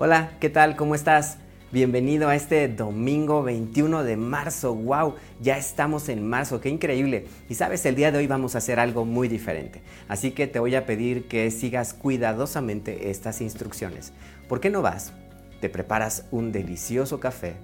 Hola, 0.00 0.30
¿qué 0.38 0.48
tal? 0.48 0.76
¿Cómo 0.76 0.94
estás? 0.94 1.38
Bienvenido 1.72 2.28
a 2.28 2.36
este 2.36 2.68
domingo 2.68 3.42
21 3.42 4.04
de 4.04 4.16
marzo. 4.16 4.72
¡Wow! 4.72 5.16
Ya 5.40 5.58
estamos 5.58 6.08
en 6.08 6.24
marzo, 6.24 6.60
qué 6.60 6.68
increíble. 6.68 7.26
Y 7.48 7.56
sabes, 7.56 7.84
el 7.84 7.96
día 7.96 8.12
de 8.12 8.18
hoy 8.18 8.28
vamos 8.28 8.54
a 8.54 8.58
hacer 8.58 8.78
algo 8.78 9.04
muy 9.04 9.26
diferente. 9.26 9.82
Así 10.06 10.30
que 10.30 10.46
te 10.46 10.60
voy 10.60 10.76
a 10.76 10.86
pedir 10.86 11.26
que 11.26 11.50
sigas 11.50 11.94
cuidadosamente 11.94 13.10
estas 13.10 13.40
instrucciones. 13.40 14.12
¿Por 14.46 14.60
qué 14.60 14.70
no 14.70 14.82
vas? 14.82 15.12
Te 15.60 15.68
preparas 15.68 16.26
un 16.30 16.52
delicioso 16.52 17.18
café, 17.18 17.54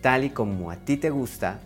tal 0.00 0.24
y 0.24 0.30
como 0.30 0.72
a 0.72 0.78
ti 0.78 0.96
te 0.96 1.10
gusta. 1.10 1.60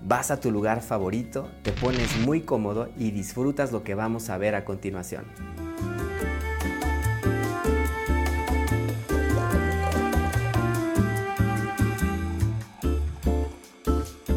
Vas 0.00 0.30
a 0.30 0.38
tu 0.38 0.52
lugar 0.52 0.80
favorito, 0.80 1.48
te 1.64 1.72
pones 1.72 2.18
muy 2.18 2.42
cómodo 2.42 2.88
y 2.96 3.10
disfrutas 3.10 3.72
lo 3.72 3.82
que 3.82 3.96
vamos 3.96 4.30
a 4.30 4.38
ver 4.38 4.54
a 4.54 4.64
continuación. 4.64 5.24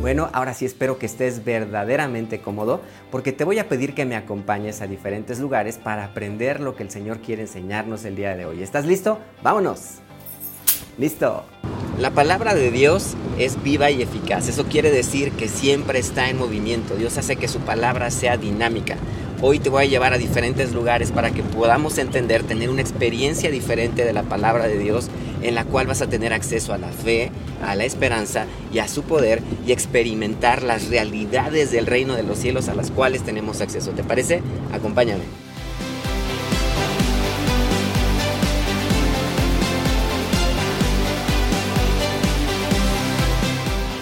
Bueno, 0.05 0.29
ahora 0.33 0.53
sí 0.53 0.65
espero 0.65 0.99
que 0.99 1.07
estés 1.07 1.43
verdaderamente 1.43 2.39
cómodo 2.39 2.79
porque 3.09 3.31
te 3.31 3.43
voy 3.43 3.57
a 3.57 3.67
pedir 3.67 3.95
que 3.95 4.05
me 4.05 4.15
acompañes 4.15 4.81
a 4.81 4.85
diferentes 4.85 5.39
lugares 5.39 5.79
para 5.79 6.05
aprender 6.05 6.59
lo 6.59 6.75
que 6.75 6.83
el 6.83 6.91
Señor 6.91 7.21
quiere 7.21 7.41
enseñarnos 7.41 8.05
el 8.05 8.15
día 8.15 8.35
de 8.35 8.45
hoy. 8.45 8.61
¿Estás 8.61 8.85
listo? 8.85 9.17
¡Vámonos! 9.41 10.04
Listo. 10.97 11.43
La 11.99 12.11
palabra 12.11 12.53
de 12.53 12.71
Dios 12.71 13.15
es 13.37 13.61
viva 13.63 13.89
y 13.89 14.01
eficaz. 14.01 14.49
Eso 14.49 14.65
quiere 14.65 14.91
decir 14.91 15.31
que 15.31 15.47
siempre 15.47 15.99
está 15.99 16.29
en 16.29 16.37
movimiento. 16.37 16.95
Dios 16.95 17.17
hace 17.17 17.37
que 17.37 17.47
su 17.47 17.59
palabra 17.59 18.11
sea 18.11 18.37
dinámica. 18.37 18.97
Hoy 19.41 19.59
te 19.59 19.69
voy 19.69 19.83
a 19.83 19.87
llevar 19.87 20.13
a 20.13 20.17
diferentes 20.17 20.73
lugares 20.73 21.11
para 21.11 21.31
que 21.31 21.43
podamos 21.43 21.97
entender, 21.97 22.43
tener 22.43 22.69
una 22.69 22.81
experiencia 22.81 23.51
diferente 23.51 24.05
de 24.05 24.13
la 24.13 24.23
palabra 24.23 24.67
de 24.67 24.77
Dios 24.77 25.09
en 25.41 25.55
la 25.55 25.65
cual 25.65 25.87
vas 25.87 26.01
a 26.01 26.07
tener 26.07 26.33
acceso 26.33 26.73
a 26.73 26.77
la 26.77 26.89
fe, 26.89 27.31
a 27.63 27.75
la 27.75 27.85
esperanza 27.85 28.45
y 28.73 28.79
a 28.79 28.87
su 28.87 29.03
poder 29.03 29.41
y 29.67 29.71
experimentar 29.71 30.63
las 30.63 30.89
realidades 30.89 31.71
del 31.71 31.85
reino 31.85 32.15
de 32.15 32.23
los 32.23 32.39
cielos 32.39 32.69
a 32.69 32.75
las 32.75 32.91
cuales 32.91 33.23
tenemos 33.23 33.61
acceso. 33.61 33.91
¿Te 33.91 34.03
parece? 34.03 34.41
Acompáñame. 34.73 35.44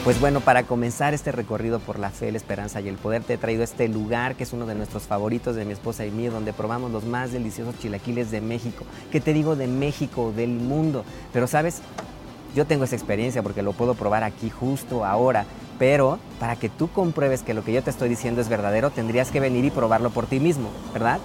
Pues 0.04 0.20
bueno, 0.20 0.42
para 0.42 0.64
comenzar 0.64 1.14
este 1.14 1.32
recorrido 1.32 1.80
por 1.80 1.98
la 1.98 2.10
fe, 2.10 2.30
la 2.30 2.36
esperanza 2.36 2.82
y 2.82 2.90
el 2.90 2.98
poder, 2.98 3.24
te 3.24 3.36
he 3.36 3.38
traído 3.38 3.64
este 3.64 3.88
lugar 3.88 4.36
que 4.36 4.44
es 4.44 4.52
uno 4.52 4.66
de 4.66 4.76
nuestros 4.76 5.04
favoritos 5.04 5.56
de 5.56 5.64
mi 5.64 5.72
esposa 5.72 6.06
y 6.06 6.12
mío, 6.12 6.30
donde 6.30 6.52
probamos 6.52 6.92
los 6.92 7.06
más 7.06 7.32
deliciosos 7.32 7.80
chilaquiles 7.80 8.30
de 8.30 8.42
México. 8.42 8.84
¿Qué 9.14 9.22
te 9.22 9.32
digo 9.32 9.56
de 9.56 9.68
México, 9.68 10.34
del 10.36 10.50
mundo? 10.50 11.06
Pero 11.32 11.48
sabes, 11.48 11.80
yo 12.54 12.68
tengo 12.68 12.84
esa 12.84 12.98
experiencia 12.98 13.42
porque 13.44 13.62
lo 13.62 13.72
puedo 13.72 13.94
probar 13.94 14.26
aquí 14.26 14.50
justo 14.50 15.06
ahora. 15.06 15.46
Pero 15.80 16.20
para 16.38 16.58
que 16.58 16.68
tú 16.68 16.92
compruebes 16.92 17.42
que 17.42 17.54
lo 17.54 17.64
que 17.64 17.72
yo 17.72 17.82
te 17.82 17.90
estoy 17.90 18.10
diciendo 18.10 18.42
es 18.42 18.50
verdadero, 18.50 18.90
tendrías 18.90 19.32
que 19.32 19.40
venir 19.40 19.64
y 19.64 19.72
probarlo 19.72 20.10
por 20.10 20.26
ti 20.26 20.42
mismo, 20.42 20.70
¿verdad? 20.94 21.22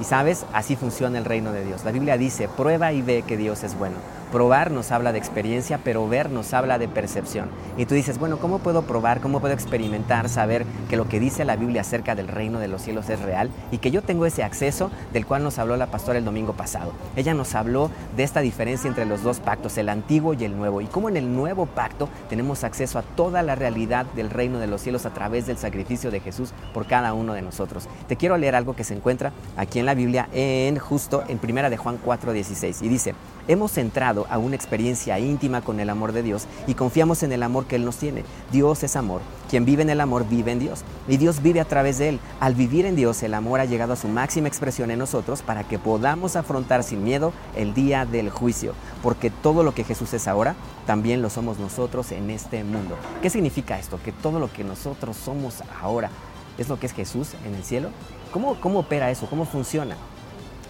Y 0.00 0.04
sabes, 0.04 0.46
así 0.54 0.76
funciona 0.76 1.18
el 1.18 1.26
reino 1.26 1.52
de 1.52 1.62
Dios. 1.62 1.84
La 1.84 1.92
Biblia 1.92 2.16
dice, 2.16 2.48
prueba 2.48 2.94
y 2.94 3.02
ve 3.02 3.22
que 3.26 3.36
Dios 3.36 3.62
es 3.64 3.76
bueno. 3.78 3.96
Probar 4.32 4.70
nos 4.70 4.92
habla 4.92 5.12
de 5.12 5.18
experiencia, 5.18 5.78
pero 5.84 6.08
ver 6.08 6.30
nos 6.30 6.54
habla 6.54 6.78
de 6.78 6.88
percepción. 6.88 7.50
Y 7.76 7.84
tú 7.84 7.94
dices, 7.94 8.18
bueno, 8.18 8.38
¿cómo 8.38 8.60
puedo 8.60 8.80
probar, 8.80 9.20
cómo 9.20 9.40
puedo 9.40 9.52
experimentar, 9.52 10.30
saber 10.30 10.64
que 10.88 10.96
lo 10.96 11.06
que 11.06 11.20
dice 11.20 11.44
la 11.44 11.56
Biblia 11.56 11.82
acerca 11.82 12.14
del 12.14 12.28
reino 12.28 12.58
de 12.58 12.66
los 12.66 12.80
cielos 12.80 13.10
es 13.10 13.20
real 13.20 13.50
y 13.70 13.76
que 13.76 13.90
yo 13.90 14.00
tengo 14.00 14.24
ese 14.24 14.42
acceso 14.42 14.90
del 15.12 15.26
cual 15.26 15.44
nos 15.44 15.58
habló 15.58 15.76
la 15.76 15.88
pastora 15.88 16.18
el 16.18 16.24
domingo 16.24 16.54
pasado? 16.54 16.92
Ella 17.14 17.34
nos 17.34 17.54
habló 17.54 17.90
de 18.16 18.22
esta 18.22 18.40
diferencia 18.40 18.88
entre 18.88 19.04
los 19.04 19.22
dos 19.22 19.38
pactos, 19.38 19.76
el 19.76 19.90
antiguo 19.90 20.32
y 20.32 20.44
el 20.44 20.56
nuevo, 20.56 20.80
y 20.80 20.86
cómo 20.86 21.10
en 21.10 21.18
el 21.18 21.36
nuevo 21.36 21.66
pacto 21.66 22.08
tenemos 22.30 22.64
acceso 22.64 22.98
a 22.98 23.02
toda 23.02 23.42
la 23.42 23.54
realidad 23.54 24.06
del 24.16 24.30
reino 24.30 24.58
de 24.58 24.66
los 24.66 24.80
cielos 24.80 25.04
a 25.04 25.12
través 25.12 25.46
del 25.46 25.58
sacrificio 25.58 26.10
de 26.10 26.20
Jesús 26.20 26.54
por 26.72 26.86
cada 26.86 27.12
uno 27.12 27.34
de 27.34 27.42
nosotros. 27.42 27.86
Te 28.08 28.16
quiero 28.16 28.38
leer 28.38 28.54
algo 28.54 28.74
que 28.74 28.84
se 28.84 28.94
encuentra 28.94 29.30
aquí 29.58 29.78
en 29.78 29.84
la 29.84 29.94
Biblia, 29.94 30.30
en 30.32 30.78
justo 30.78 31.22
en 31.28 31.36
primera 31.36 31.68
de 31.68 31.76
Juan 31.76 31.98
4:16, 32.02 32.80
y 32.80 32.88
dice, 32.88 33.14
hemos 33.48 33.76
entrado 33.78 34.26
a 34.30 34.38
una 34.38 34.56
experiencia 34.56 35.18
íntima 35.18 35.62
con 35.62 35.80
el 35.80 35.90
amor 35.90 36.12
de 36.12 36.22
Dios 36.22 36.46
y 36.66 36.74
confiamos 36.74 37.22
en 37.22 37.32
el 37.32 37.42
amor 37.42 37.66
que 37.66 37.76
Él 37.76 37.84
nos 37.84 37.96
tiene. 37.96 38.24
Dios 38.50 38.82
es 38.82 38.96
amor. 38.96 39.20
Quien 39.50 39.64
vive 39.64 39.82
en 39.82 39.90
el 39.90 40.00
amor 40.00 40.28
vive 40.28 40.52
en 40.52 40.58
Dios 40.58 40.84
y 41.08 41.16
Dios 41.16 41.42
vive 41.42 41.60
a 41.60 41.64
través 41.64 41.98
de 41.98 42.10
Él. 42.10 42.20
Al 42.40 42.54
vivir 42.54 42.86
en 42.86 42.96
Dios, 42.96 43.22
el 43.22 43.34
amor 43.34 43.60
ha 43.60 43.64
llegado 43.64 43.92
a 43.92 43.96
su 43.96 44.08
máxima 44.08 44.48
expresión 44.48 44.90
en 44.90 44.98
nosotros 44.98 45.42
para 45.42 45.64
que 45.64 45.78
podamos 45.78 46.36
afrontar 46.36 46.82
sin 46.82 47.04
miedo 47.04 47.32
el 47.56 47.74
día 47.74 48.06
del 48.06 48.30
juicio. 48.30 48.74
Porque 49.02 49.30
todo 49.30 49.62
lo 49.62 49.74
que 49.74 49.84
Jesús 49.84 50.12
es 50.14 50.28
ahora, 50.28 50.54
también 50.86 51.22
lo 51.22 51.30
somos 51.30 51.58
nosotros 51.58 52.12
en 52.12 52.30
este 52.30 52.64
mundo. 52.64 52.96
¿Qué 53.20 53.30
significa 53.30 53.78
esto? 53.78 54.00
Que 54.02 54.12
todo 54.12 54.38
lo 54.38 54.52
que 54.52 54.64
nosotros 54.64 55.16
somos 55.16 55.62
ahora 55.80 56.10
es 56.58 56.68
lo 56.68 56.78
que 56.78 56.86
es 56.86 56.92
Jesús 56.92 57.30
en 57.44 57.54
el 57.54 57.64
cielo. 57.64 57.90
¿Cómo, 58.32 58.58
cómo 58.60 58.80
opera 58.80 59.10
eso? 59.10 59.26
¿Cómo 59.28 59.44
funciona? 59.44 59.96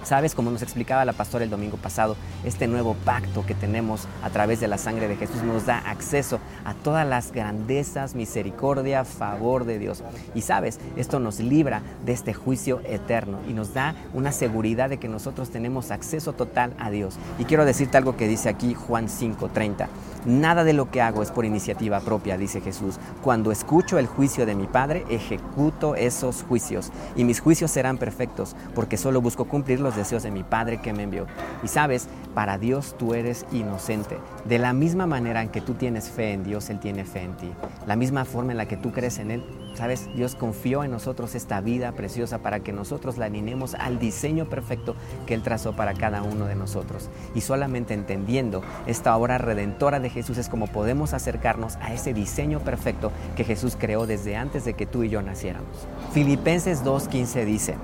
Sabes, 0.04 0.34
como 0.34 0.50
nos 0.50 0.62
explicaba 0.62 1.04
la 1.04 1.12
pastora 1.12 1.44
el 1.44 1.50
domingo 1.50 1.76
pasado, 1.76 2.16
este 2.44 2.66
nuevo 2.66 2.94
pacto 3.04 3.46
que 3.46 3.54
tenemos 3.54 4.08
a 4.22 4.30
través 4.30 4.58
de 4.60 4.66
la 4.66 4.76
sangre 4.78 5.06
de 5.06 5.16
Jesús 5.16 5.42
nos 5.42 5.66
da 5.66 5.78
acceso 5.78 6.40
a 6.64 6.74
todas 6.74 7.06
las 7.06 7.32
grandezas, 7.32 8.14
misericordia, 8.14 9.04
favor 9.04 9.64
de 9.64 9.78
Dios. 9.78 10.02
Y 10.34 10.42
sabes, 10.42 10.80
esto 10.96 11.20
nos 11.20 11.38
libra 11.38 11.82
de 12.04 12.12
este 12.12 12.34
juicio 12.34 12.80
eterno 12.84 13.38
y 13.48 13.52
nos 13.52 13.74
da 13.74 13.94
una 14.12 14.32
seguridad 14.32 14.90
de 14.90 14.98
que 14.98 15.08
nosotros 15.08 15.50
tenemos 15.50 15.90
acceso 15.90 16.32
total 16.32 16.74
a 16.78 16.90
Dios. 16.90 17.16
Y 17.38 17.44
quiero 17.44 17.64
decirte 17.64 17.96
algo 17.96 18.16
que 18.16 18.26
dice 18.26 18.48
aquí 18.48 18.74
Juan 18.74 19.08
5:30. 19.08 19.88
Nada 20.24 20.62
de 20.62 20.72
lo 20.72 20.90
que 20.90 21.00
hago 21.00 21.22
es 21.22 21.32
por 21.32 21.44
iniciativa 21.44 22.00
propia, 22.00 22.38
dice 22.38 22.60
Jesús. 22.60 22.98
Cuando 23.22 23.50
escucho 23.50 23.98
el 23.98 24.06
juicio 24.06 24.46
de 24.46 24.54
mi 24.54 24.66
Padre, 24.66 25.04
ejecuto 25.08 25.96
esos 25.96 26.44
juicios. 26.44 26.92
Y 27.16 27.24
mis 27.24 27.40
juicios 27.40 27.70
serán 27.72 27.98
perfectos, 27.98 28.54
porque 28.74 28.96
solo 28.96 29.20
busco 29.20 29.46
cumplir 29.46 29.80
los 29.80 29.96
deseos 29.96 30.22
de 30.22 30.30
mi 30.30 30.44
Padre 30.44 30.80
que 30.80 30.92
me 30.92 31.02
envió. 31.02 31.26
Y 31.64 31.68
sabes, 31.68 32.08
para 32.34 32.58
Dios 32.58 32.96
tú 32.98 33.14
eres 33.14 33.46
inocente. 33.52 34.18
De 34.44 34.58
la 34.58 34.72
misma 34.72 35.06
manera 35.06 35.42
en 35.42 35.48
que 35.48 35.60
tú 35.60 35.74
tienes 35.74 36.10
fe 36.10 36.32
en 36.32 36.44
Dios, 36.44 36.70
Él 36.70 36.80
tiene 36.80 37.04
fe 37.04 37.22
en 37.22 37.36
ti. 37.36 37.52
La 37.86 37.96
misma 37.96 38.24
forma 38.24 38.52
en 38.52 38.58
la 38.58 38.66
que 38.66 38.76
tú 38.76 38.92
crees 38.92 39.18
en 39.18 39.30
Él, 39.30 39.44
sabes, 39.74 40.08
Dios 40.14 40.34
confió 40.34 40.84
en 40.84 40.90
nosotros 40.90 41.34
esta 41.34 41.60
vida 41.60 41.92
preciosa 41.92 42.38
para 42.38 42.60
que 42.60 42.72
nosotros 42.72 43.18
la 43.18 43.26
animemos 43.26 43.74
al 43.74 43.98
diseño 43.98 44.46
perfecto 44.48 44.94
que 45.26 45.34
Él 45.34 45.42
trazó 45.42 45.74
para 45.74 45.94
cada 45.94 46.22
uno 46.22 46.46
de 46.46 46.54
nosotros. 46.54 47.10
Y 47.34 47.40
solamente 47.42 47.94
entendiendo 47.94 48.62
esta 48.86 49.16
obra 49.16 49.38
redentora 49.38 50.00
de 50.00 50.10
Jesús 50.10 50.38
es 50.38 50.48
como 50.48 50.66
podemos 50.66 51.14
acercarnos 51.14 51.76
a 51.76 51.92
ese 51.92 52.14
diseño 52.14 52.60
perfecto 52.60 53.12
que 53.36 53.44
Jesús 53.44 53.76
creó 53.78 54.06
desde 54.06 54.36
antes 54.36 54.64
de 54.64 54.74
que 54.74 54.86
tú 54.86 55.02
y 55.02 55.08
yo 55.08 55.22
naciéramos. 55.22 55.68
Filipenses 56.12 56.84
2.15 56.84 57.44
dice, 57.44 57.74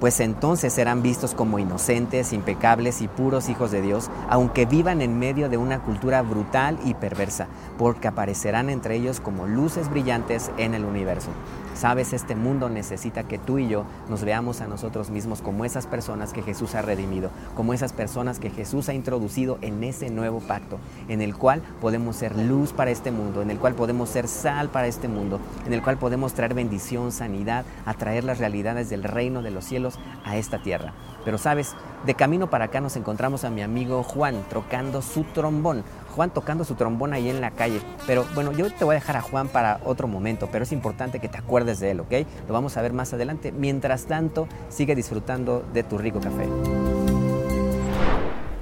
pues 0.00 0.20
entonces 0.20 0.72
serán 0.72 1.02
vistos 1.02 1.34
como 1.34 1.58
inocentes, 1.58 2.32
impecables 2.32 3.02
y 3.02 3.08
puros 3.08 3.48
hijos 3.48 3.70
de 3.70 3.82
Dios, 3.82 4.10
aunque 4.28 4.66
vivan 4.66 5.02
en 5.02 5.18
medio 5.18 5.48
de 5.48 5.56
una 5.56 5.80
cultura 5.80 6.22
brutal 6.22 6.78
y 6.84 6.94
perversa, 6.94 7.48
porque 7.76 8.08
aparecerán 8.08 8.70
entre 8.70 8.96
ellos 8.96 9.20
como 9.20 9.46
luces 9.46 9.90
brillantes 9.90 10.50
en 10.56 10.74
el 10.74 10.84
universo. 10.84 11.30
Sabes, 11.78 12.12
este 12.12 12.34
mundo 12.34 12.68
necesita 12.68 13.22
que 13.22 13.38
tú 13.38 13.60
y 13.60 13.68
yo 13.68 13.84
nos 14.08 14.24
veamos 14.24 14.60
a 14.62 14.66
nosotros 14.66 15.10
mismos 15.10 15.42
como 15.42 15.64
esas 15.64 15.86
personas 15.86 16.32
que 16.32 16.42
Jesús 16.42 16.74
ha 16.74 16.82
redimido, 16.82 17.30
como 17.54 17.72
esas 17.72 17.92
personas 17.92 18.40
que 18.40 18.50
Jesús 18.50 18.88
ha 18.88 18.94
introducido 18.94 19.58
en 19.60 19.84
ese 19.84 20.10
nuevo 20.10 20.40
pacto, 20.40 20.80
en 21.06 21.22
el 21.22 21.36
cual 21.36 21.62
podemos 21.80 22.16
ser 22.16 22.36
luz 22.36 22.72
para 22.72 22.90
este 22.90 23.12
mundo, 23.12 23.42
en 23.42 23.52
el 23.52 23.58
cual 23.58 23.74
podemos 23.74 24.08
ser 24.08 24.26
sal 24.26 24.70
para 24.70 24.88
este 24.88 25.06
mundo, 25.06 25.38
en 25.66 25.72
el 25.72 25.80
cual 25.80 25.98
podemos 25.98 26.32
traer 26.32 26.52
bendición, 26.52 27.12
sanidad, 27.12 27.64
atraer 27.86 28.24
las 28.24 28.38
realidades 28.38 28.90
del 28.90 29.04
reino 29.04 29.42
de 29.42 29.52
los 29.52 29.64
cielos 29.64 30.00
a 30.24 30.36
esta 30.36 30.60
tierra. 30.60 30.94
Pero 31.24 31.38
sabes, 31.38 31.74
de 32.06 32.14
camino 32.14 32.48
para 32.48 32.66
acá 32.66 32.80
nos 32.80 32.96
encontramos 32.96 33.44
a 33.44 33.50
mi 33.50 33.62
amigo 33.62 34.02
Juan 34.02 34.44
trocando 34.48 35.02
su 35.02 35.24
trombón. 35.24 35.84
Juan 36.14 36.30
tocando 36.30 36.64
su 36.64 36.74
trombón 36.74 37.12
ahí 37.12 37.28
en 37.28 37.40
la 37.40 37.50
calle. 37.50 37.80
Pero 38.06 38.24
bueno, 38.34 38.52
yo 38.52 38.72
te 38.72 38.84
voy 38.84 38.96
a 38.96 38.98
dejar 38.98 39.16
a 39.16 39.20
Juan 39.22 39.48
para 39.48 39.80
otro 39.84 40.08
momento, 40.08 40.48
pero 40.50 40.64
es 40.64 40.72
importante 40.72 41.20
que 41.20 41.28
te 41.28 41.38
acuerdes 41.38 41.80
de 41.80 41.92
él, 41.92 42.00
¿ok? 42.00 42.12
Lo 42.46 42.54
vamos 42.54 42.76
a 42.76 42.82
ver 42.82 42.92
más 42.92 43.12
adelante. 43.12 43.52
Mientras 43.52 44.06
tanto, 44.06 44.48
sigue 44.68 44.94
disfrutando 44.94 45.64
de 45.72 45.82
tu 45.82 45.98
rico 45.98 46.20
café 46.20 46.48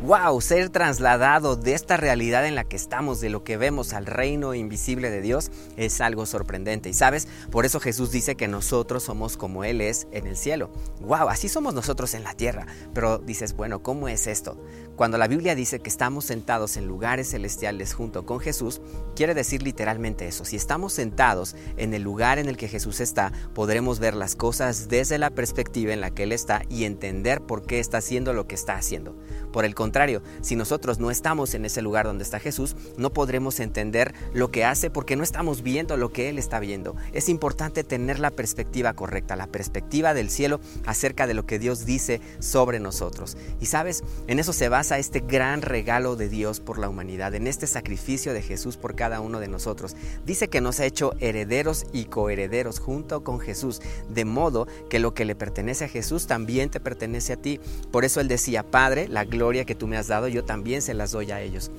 wow, 0.07 0.41
ser 0.41 0.71
trasladado 0.71 1.57
de 1.57 1.75
esta 1.75 1.97
realidad 1.97 2.47
en 2.47 2.55
la 2.55 2.63
que 2.63 2.77
estamos, 2.77 3.21
de 3.21 3.29
lo 3.29 3.43
que 3.43 3.57
vemos 3.57 3.93
al 3.93 4.07
reino 4.07 4.55
invisible 4.55 5.11
de 5.11 5.21
Dios, 5.21 5.51
es 5.77 6.01
algo 6.01 6.27
sorprendente. 6.27 6.89
Y 6.89 6.95
sabes, 6.95 7.27
por 7.51 7.67
eso 7.67 7.81
Jesús 7.81 8.13
dice 8.13 8.37
que 8.37 8.47
nosotros 8.47 9.03
somos 9.03 9.37
como 9.37 9.65
Él 9.65 9.81
es 9.81 10.07
en 10.13 10.29
el 10.29 10.37
cielo. 10.37 10.71
Wow, 11.01 11.29
así 11.29 11.49
somos 11.49 11.75
nosotros 11.75 12.15
en 12.15 12.23
la 12.23 12.35
tierra. 12.35 12.67
Pero 12.95 13.19
dices, 13.19 13.55
bueno, 13.57 13.83
¿cómo 13.83 14.07
es 14.07 14.29
esto? 14.29 14.57
Cuando 14.95 15.19
la 15.19 15.27
Biblia 15.27 15.57
dice 15.57 15.81
que 15.81 15.91
estamos 15.91 16.25
sentados 16.25 16.77
en 16.77 16.87
lugares 16.87 17.31
celestiales 17.31 17.93
junto 17.93 18.25
con 18.25 18.39
Jesús, 18.39 18.81
quiere 19.17 19.35
decir 19.35 19.65
literalmente 19.65 20.29
eso. 20.29 20.45
Si 20.45 20.55
estamos 20.55 20.93
sentados 20.93 21.57
en 21.77 21.95
el 21.95 22.03
lugar 22.03 22.39
en 22.39 22.49
el 22.49 22.57
que 22.57 22.69
Jesús 22.69 23.01
está, 23.01 23.33
podremos 23.55 23.99
ver 23.99 24.15
las 24.15 24.37
cosas 24.37 24.89
desde 24.89 25.19
la 25.19 25.31
perspectiva 25.31 25.93
en 25.93 26.01
la 26.01 26.13
que 26.13 26.23
Él 26.23 26.33
está 26.33 26.63
y 26.69 26.85
entender 26.85 27.41
por 27.41 27.67
qué 27.67 27.81
está 27.81 27.99
haciendo 27.99 28.33
lo 28.33 28.47
que 28.47 28.55
está 28.55 28.77
haciendo. 28.77 29.17
Por 29.53 29.65
el 29.65 29.75
contrario, 29.75 29.96
si 30.43 30.57
nosotros 30.57 30.99
no 30.99 31.11
estamos 31.11 31.55
en 31.55 31.65
ese 31.65 31.81
lugar 31.81 32.05
donde 32.05 32.23
está 32.23 32.39
Jesús, 32.39 32.77
no 32.99 33.13
podremos 33.13 33.61
entender 33.61 34.15
lo 34.35 34.51
que 34.51 34.65
hace 34.65 34.91
porque 34.91 35.17
no 35.17 35.23
estamos 35.23 35.63
viendo 35.63 35.97
lo 35.97 36.13
que 36.13 36.29
Él 36.29 36.39
está 36.39 36.61
viendo. 36.61 36.97
Es 37.15 37.31
importante 37.31 37.83
tener 37.83 38.19
la 38.19 38.31
perspectiva 38.31 38.93
correcta, 38.93 39.37
la 39.37 39.47
perspectiva 39.47 40.13
del 40.13 40.29
cielo 40.29 40.61
acerca 40.85 41.27
de 41.27 41.33
lo 41.33 41.47
que 41.47 41.59
Dios 41.59 41.87
dice 41.87 42.21
sobre 42.41 42.79
nosotros. 42.79 43.39
Y 43.59 43.67
sabes, 43.67 44.05
en 44.27 44.39
eso 44.39 44.53
se 44.53 44.69
basa 44.69 44.99
este 44.99 45.21
gran 45.21 45.63
regalo 45.63 46.15
de 46.15 46.29
Dios 46.29 46.61
por 46.61 46.79
la 46.79 46.91
humanidad, 46.91 47.35
en 47.35 47.47
este 47.47 47.67
sacrificio 47.67 48.35
de 48.35 48.43
Jesús 48.43 48.77
por 48.77 48.97
cada 48.97 49.21
uno 49.21 49.41
de 49.41 49.49
nosotros. 49.49 49.97
Dice 50.27 50.49
que 50.49 50.61
nos 50.61 50.79
ha 50.81 50.85
hecho 50.85 51.15
herederos 51.21 51.87
y 51.95 52.05
coherederos 52.05 52.81
junto 52.81 53.25
con 53.25 53.41
Jesús, 53.41 53.81
de 54.11 54.27
modo 54.27 54.69
que 54.91 54.99
lo 54.99 55.15
que 55.15 55.25
le 55.25 55.35
pertenece 55.35 55.87
a 55.87 55.89
Jesús 55.89 56.27
también 56.27 56.69
te 56.69 56.81
pertenece 56.81 57.33
a 57.33 57.37
ti. 57.37 57.61
Por 57.91 58.05
eso 58.05 58.21
Él 58.21 58.29
decía, 58.29 58.63
Padre, 58.63 59.09
la 59.09 59.25
gloria 59.25 59.65
que 59.65 59.75
tú 59.75 59.86
me 59.87 59.97
has 59.97 60.09
dado, 60.09 60.29
yo 60.29 60.45
también 60.45 60.83
se 60.83 60.95
las 60.95 61.13
doy 61.13 61.31
a 61.31 61.41
ellos. 61.41 61.71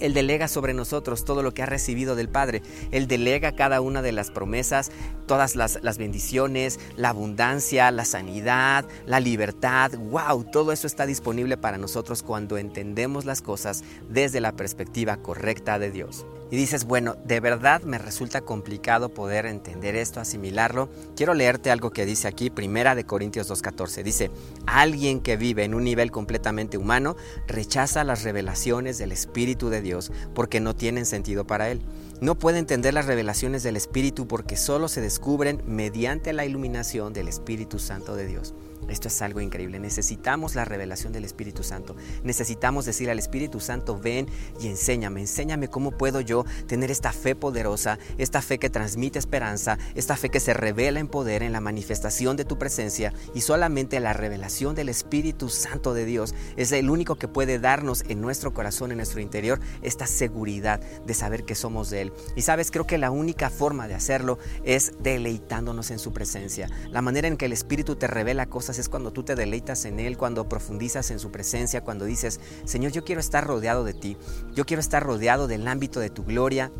Él 0.00 0.14
delega 0.14 0.48
sobre 0.48 0.74
nosotros 0.74 1.24
todo 1.24 1.42
lo 1.42 1.52
que 1.52 1.62
ha 1.62 1.66
recibido 1.66 2.16
del 2.16 2.28
Padre. 2.28 2.62
Él 2.90 3.06
delega 3.06 3.56
cada 3.56 3.80
una 3.80 4.02
de 4.02 4.12
las 4.12 4.30
promesas, 4.30 4.90
todas 5.26 5.56
las, 5.56 5.98
bendiciones, 5.98 6.80
la 6.96 7.10
abundancia, 7.10 7.90
la 7.90 8.04
sanidad, 8.04 8.84
la 9.06 9.20
libertad. 9.20 9.92
¡Wow! 9.92 10.44
Todo 10.50 10.72
eso 10.72 10.86
está 10.86 11.06
disponible 11.06 11.56
para 11.56 11.78
nosotros 11.78 12.22
cuando 12.22 12.58
entendemos 12.58 13.24
las 13.24 13.42
cosas 13.42 13.84
desde 14.08 14.40
la 14.40 14.52
perspectiva 14.52 15.18
correcta 15.18 15.78
de 15.78 15.90
Dios 15.90 16.26
y 16.50 16.56
dices, 16.56 16.84
bueno, 16.84 17.16
de 17.24 17.40
verdad 17.40 17.82
me 17.82 17.98
resulta 17.98 18.40
complicado 18.40 19.10
poder 19.10 19.46
entender 19.46 19.96
esto, 19.96 20.20
asimilarlo, 20.20 20.88
quiero 21.14 21.34
leerte 21.34 21.70
algo 21.70 21.90
que 21.90 22.06
dice 22.06 22.26
aquí, 22.26 22.48
Primera 22.48 22.94
de 22.94 23.04
Corintios 23.04 23.50
2.14. 23.50 24.02
Dice, 24.02 24.30
alguien 24.66 25.20
que 25.20 25.36
vive 25.36 25.64
en 25.64 25.74
un 25.74 25.84
nivel 25.84 26.10
completamente 26.10 26.78
humano 26.78 27.16
rechaza 27.46 28.04
las 28.04 28.22
revelaciones 28.22 28.98
del 28.98 29.12
Espíritu 29.12 29.68
de 29.68 29.82
Dios 29.82 29.87
porque 30.34 30.60
no 30.60 30.74
tienen 30.74 31.06
sentido 31.06 31.46
para 31.46 31.70
él. 31.70 31.80
No 32.20 32.36
puede 32.36 32.58
entender 32.58 32.94
las 32.94 33.06
revelaciones 33.06 33.62
del 33.62 33.76
Espíritu 33.76 34.26
porque 34.26 34.56
solo 34.56 34.88
se 34.88 35.00
descubren 35.00 35.62
mediante 35.66 36.32
la 36.32 36.44
iluminación 36.44 37.12
del 37.12 37.28
Espíritu 37.28 37.78
Santo 37.78 38.16
de 38.16 38.26
Dios. 38.26 38.54
Esto 38.88 39.08
es 39.08 39.22
algo 39.22 39.40
increíble. 39.40 39.78
Necesitamos 39.78 40.54
la 40.54 40.64
revelación 40.64 41.12
del 41.12 41.24
Espíritu 41.24 41.62
Santo. 41.62 41.96
Necesitamos 42.22 42.84
decir 42.84 43.10
al 43.10 43.18
Espíritu 43.18 43.60
Santo, 43.60 43.98
ven 43.98 44.26
y 44.60 44.68
enséñame, 44.68 45.20
enséñame 45.20 45.68
cómo 45.68 45.90
puedo 45.90 46.20
yo 46.20 46.44
tener 46.66 46.90
esta 46.90 47.12
fe 47.12 47.34
poderosa, 47.34 47.98
esta 48.18 48.42
fe 48.42 48.58
que 48.58 48.70
transmite 48.70 49.18
esperanza, 49.18 49.78
esta 49.94 50.16
fe 50.16 50.30
que 50.30 50.40
se 50.40 50.54
revela 50.54 51.00
en 51.00 51.08
poder 51.08 51.42
en 51.42 51.52
la 51.52 51.60
manifestación 51.60 52.36
de 52.36 52.44
tu 52.44 52.58
presencia 52.58 53.12
y 53.34 53.40
solamente 53.40 54.00
la 54.00 54.12
revelación 54.12 54.74
del 54.74 54.88
Espíritu 54.88 55.48
Santo 55.48 55.94
de 55.94 56.04
Dios 56.04 56.34
es 56.56 56.72
el 56.72 56.90
único 56.90 57.16
que 57.16 57.28
puede 57.28 57.58
darnos 57.58 58.04
en 58.08 58.20
nuestro 58.20 58.52
corazón, 58.52 58.90
en 58.90 58.98
nuestro 58.98 59.20
interior, 59.20 59.60
esta 59.82 60.06
seguridad 60.06 60.80
de 61.06 61.14
saber 61.14 61.44
que 61.44 61.54
somos 61.54 61.90
de 61.90 62.02
Él. 62.02 62.12
Y 62.36 62.42
sabes, 62.42 62.70
creo 62.70 62.86
que 62.86 62.98
la 62.98 63.10
única 63.10 63.50
forma 63.50 63.88
de 63.88 63.94
hacerlo 63.94 64.38
es 64.64 64.92
deleitándonos 65.00 65.90
en 65.90 65.98
su 65.98 66.12
presencia. 66.12 66.68
La 66.90 67.02
manera 67.02 67.28
en 67.28 67.36
que 67.36 67.46
el 67.46 67.52
Espíritu 67.52 67.96
te 67.96 68.06
revela 68.06 68.46
cosas 68.46 68.67
es 68.76 68.90
cuando 68.90 69.12
tú 69.12 69.22
te 69.22 69.34
deleitas 69.36 69.86
en 69.86 70.00
Él, 70.00 70.18
cuando 70.18 70.48
profundizas 70.48 71.10
en 71.10 71.18
su 71.20 71.30
presencia, 71.30 71.82
cuando 71.82 72.04
dices, 72.04 72.40
Señor, 72.66 72.92
yo 72.92 73.04
quiero 73.04 73.20
estar 73.20 73.46
rodeado 73.46 73.84
de 73.84 73.94
ti, 73.94 74.18
yo 74.54 74.66
quiero 74.66 74.80
estar 74.80 75.02
rodeado 75.02 75.46
del 75.46 75.66
ámbito 75.66 76.00
de 76.00 76.10
tu 76.10 76.24
gloria, 76.24 76.70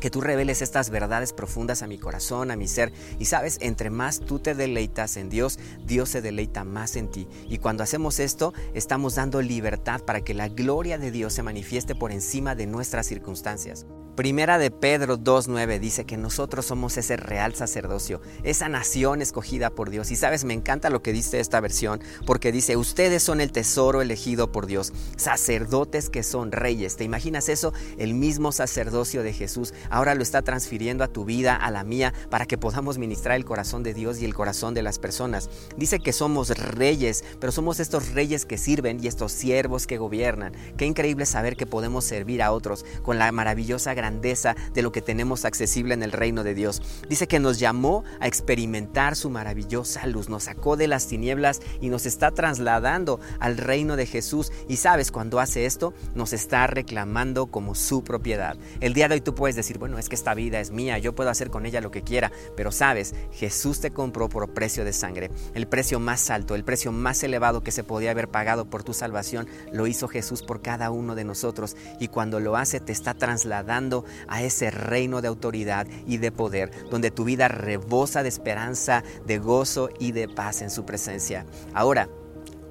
que 0.00 0.10
tú 0.10 0.20
reveles 0.20 0.62
estas 0.62 0.90
verdades 0.90 1.32
profundas 1.32 1.82
a 1.82 1.86
mi 1.86 1.96
corazón, 1.98 2.50
a 2.50 2.56
mi 2.56 2.66
ser. 2.66 2.92
Y 3.20 3.26
sabes, 3.26 3.58
entre 3.60 3.88
más 3.88 4.18
tú 4.18 4.40
te 4.40 4.54
deleitas 4.54 5.16
en 5.16 5.28
Dios, 5.28 5.60
Dios 5.86 6.08
se 6.08 6.20
deleita 6.20 6.64
más 6.64 6.96
en 6.96 7.08
ti. 7.08 7.28
Y 7.48 7.58
cuando 7.58 7.84
hacemos 7.84 8.18
esto, 8.18 8.52
estamos 8.74 9.14
dando 9.14 9.40
libertad 9.42 10.02
para 10.02 10.22
que 10.22 10.34
la 10.34 10.48
gloria 10.48 10.98
de 10.98 11.12
Dios 11.12 11.34
se 11.34 11.44
manifieste 11.44 11.94
por 11.94 12.10
encima 12.10 12.56
de 12.56 12.66
nuestras 12.66 13.06
circunstancias. 13.06 13.86
Primera 14.16 14.58
de 14.58 14.70
Pedro 14.70 15.16
2.9 15.18 15.80
dice 15.80 16.04
que 16.04 16.18
nosotros 16.18 16.66
somos 16.66 16.98
ese 16.98 17.16
real 17.16 17.54
sacerdocio, 17.54 18.20
esa 18.42 18.68
nación 18.68 19.22
escogida 19.22 19.70
por 19.70 19.88
Dios. 19.88 20.10
Y 20.10 20.16
sabes, 20.16 20.44
me 20.44 20.52
encanta 20.52 20.90
lo 20.90 21.02
que 21.02 21.14
dice 21.14 21.40
esta 21.40 21.60
versión, 21.60 22.02
porque 22.26 22.52
dice, 22.52 22.76
ustedes 22.76 23.22
son 23.22 23.40
el 23.40 23.52
tesoro 23.52 24.02
elegido 24.02 24.52
por 24.52 24.66
Dios, 24.66 24.92
sacerdotes 25.16 26.10
que 26.10 26.22
son 26.22 26.52
reyes. 26.52 26.96
¿Te 26.96 27.04
imaginas 27.04 27.48
eso? 27.48 27.72
El 27.96 28.12
mismo 28.12 28.52
sacerdocio 28.52 29.22
de 29.22 29.32
Jesús 29.32 29.72
ahora 29.88 30.14
lo 30.14 30.22
está 30.22 30.42
transfiriendo 30.42 31.04
a 31.04 31.08
tu 31.08 31.24
vida, 31.24 31.56
a 31.56 31.70
la 31.70 31.82
mía, 31.82 32.12
para 32.28 32.44
que 32.44 32.58
podamos 32.58 32.98
ministrar 32.98 33.36
el 33.36 33.46
corazón 33.46 33.82
de 33.82 33.94
Dios 33.94 34.20
y 34.20 34.26
el 34.26 34.34
corazón 34.34 34.74
de 34.74 34.82
las 34.82 34.98
personas. 34.98 35.48
Dice 35.78 36.00
que 36.00 36.12
somos 36.12 36.50
reyes, 36.50 37.24
pero 37.40 37.50
somos 37.50 37.80
estos 37.80 38.10
reyes 38.10 38.44
que 38.44 38.58
sirven 38.58 39.02
y 39.02 39.06
estos 39.06 39.32
siervos 39.32 39.86
que 39.86 39.96
gobiernan. 39.96 40.52
Qué 40.76 40.84
increíble 40.84 41.24
saber 41.24 41.56
que 41.56 41.64
podemos 41.64 42.04
servir 42.04 42.42
a 42.42 42.52
otros 42.52 42.84
con 43.02 43.18
la 43.18 43.32
maravillosa 43.32 43.94
grandeza 44.02 44.56
de 44.74 44.82
lo 44.82 44.90
que 44.90 45.00
tenemos 45.00 45.44
accesible 45.44 45.94
en 45.94 46.02
el 46.02 46.10
reino 46.10 46.42
de 46.42 46.54
Dios. 46.54 46.82
Dice 47.08 47.28
que 47.28 47.38
nos 47.38 47.60
llamó 47.60 48.02
a 48.18 48.26
experimentar 48.26 49.14
su 49.14 49.30
maravillosa 49.30 50.04
luz, 50.08 50.28
nos 50.28 50.44
sacó 50.44 50.76
de 50.76 50.88
las 50.88 51.06
tinieblas 51.06 51.60
y 51.80 51.88
nos 51.88 52.04
está 52.04 52.32
trasladando 52.32 53.20
al 53.38 53.56
reino 53.58 53.94
de 53.94 54.06
Jesús. 54.06 54.50
Y 54.68 54.78
sabes, 54.78 55.12
cuando 55.12 55.38
hace 55.38 55.66
esto, 55.66 55.94
nos 56.16 56.32
está 56.32 56.66
reclamando 56.66 57.46
como 57.46 57.76
su 57.76 58.02
propiedad. 58.02 58.56
El 58.80 58.92
día 58.92 59.06
de 59.06 59.14
hoy 59.14 59.20
tú 59.20 59.36
puedes 59.36 59.54
decir, 59.54 59.78
bueno, 59.78 59.98
es 59.98 60.08
que 60.08 60.16
esta 60.16 60.34
vida 60.34 60.58
es 60.58 60.72
mía, 60.72 60.98
yo 60.98 61.14
puedo 61.14 61.30
hacer 61.30 61.50
con 61.50 61.64
ella 61.64 61.80
lo 61.80 61.92
que 61.92 62.02
quiera, 62.02 62.32
pero 62.56 62.72
sabes, 62.72 63.14
Jesús 63.30 63.80
te 63.80 63.92
compró 63.92 64.28
por 64.28 64.52
precio 64.52 64.84
de 64.84 64.92
sangre, 64.92 65.30
el 65.54 65.68
precio 65.68 66.00
más 66.00 66.28
alto, 66.28 66.56
el 66.56 66.64
precio 66.64 66.90
más 66.90 67.22
elevado 67.22 67.62
que 67.62 67.70
se 67.70 67.84
podía 67.84 68.10
haber 68.10 68.26
pagado 68.26 68.64
por 68.64 68.82
tu 68.82 68.94
salvación, 68.94 69.46
lo 69.70 69.86
hizo 69.86 70.08
Jesús 70.08 70.42
por 70.42 70.60
cada 70.60 70.90
uno 70.90 71.14
de 71.14 71.22
nosotros 71.22 71.76
y 72.00 72.08
cuando 72.08 72.40
lo 72.40 72.56
hace 72.56 72.80
te 72.80 72.90
está 72.90 73.14
trasladando 73.14 73.91
a 74.28 74.42
ese 74.42 74.70
reino 74.70 75.20
de 75.20 75.28
autoridad 75.28 75.86
y 76.06 76.18
de 76.18 76.32
poder, 76.32 76.70
donde 76.90 77.10
tu 77.10 77.24
vida 77.24 77.48
rebosa 77.48 78.22
de 78.22 78.28
esperanza, 78.28 79.02
de 79.26 79.38
gozo 79.38 79.90
y 79.98 80.12
de 80.12 80.28
paz 80.28 80.62
en 80.62 80.70
su 80.70 80.84
presencia. 80.84 81.46
Ahora, 81.74 82.08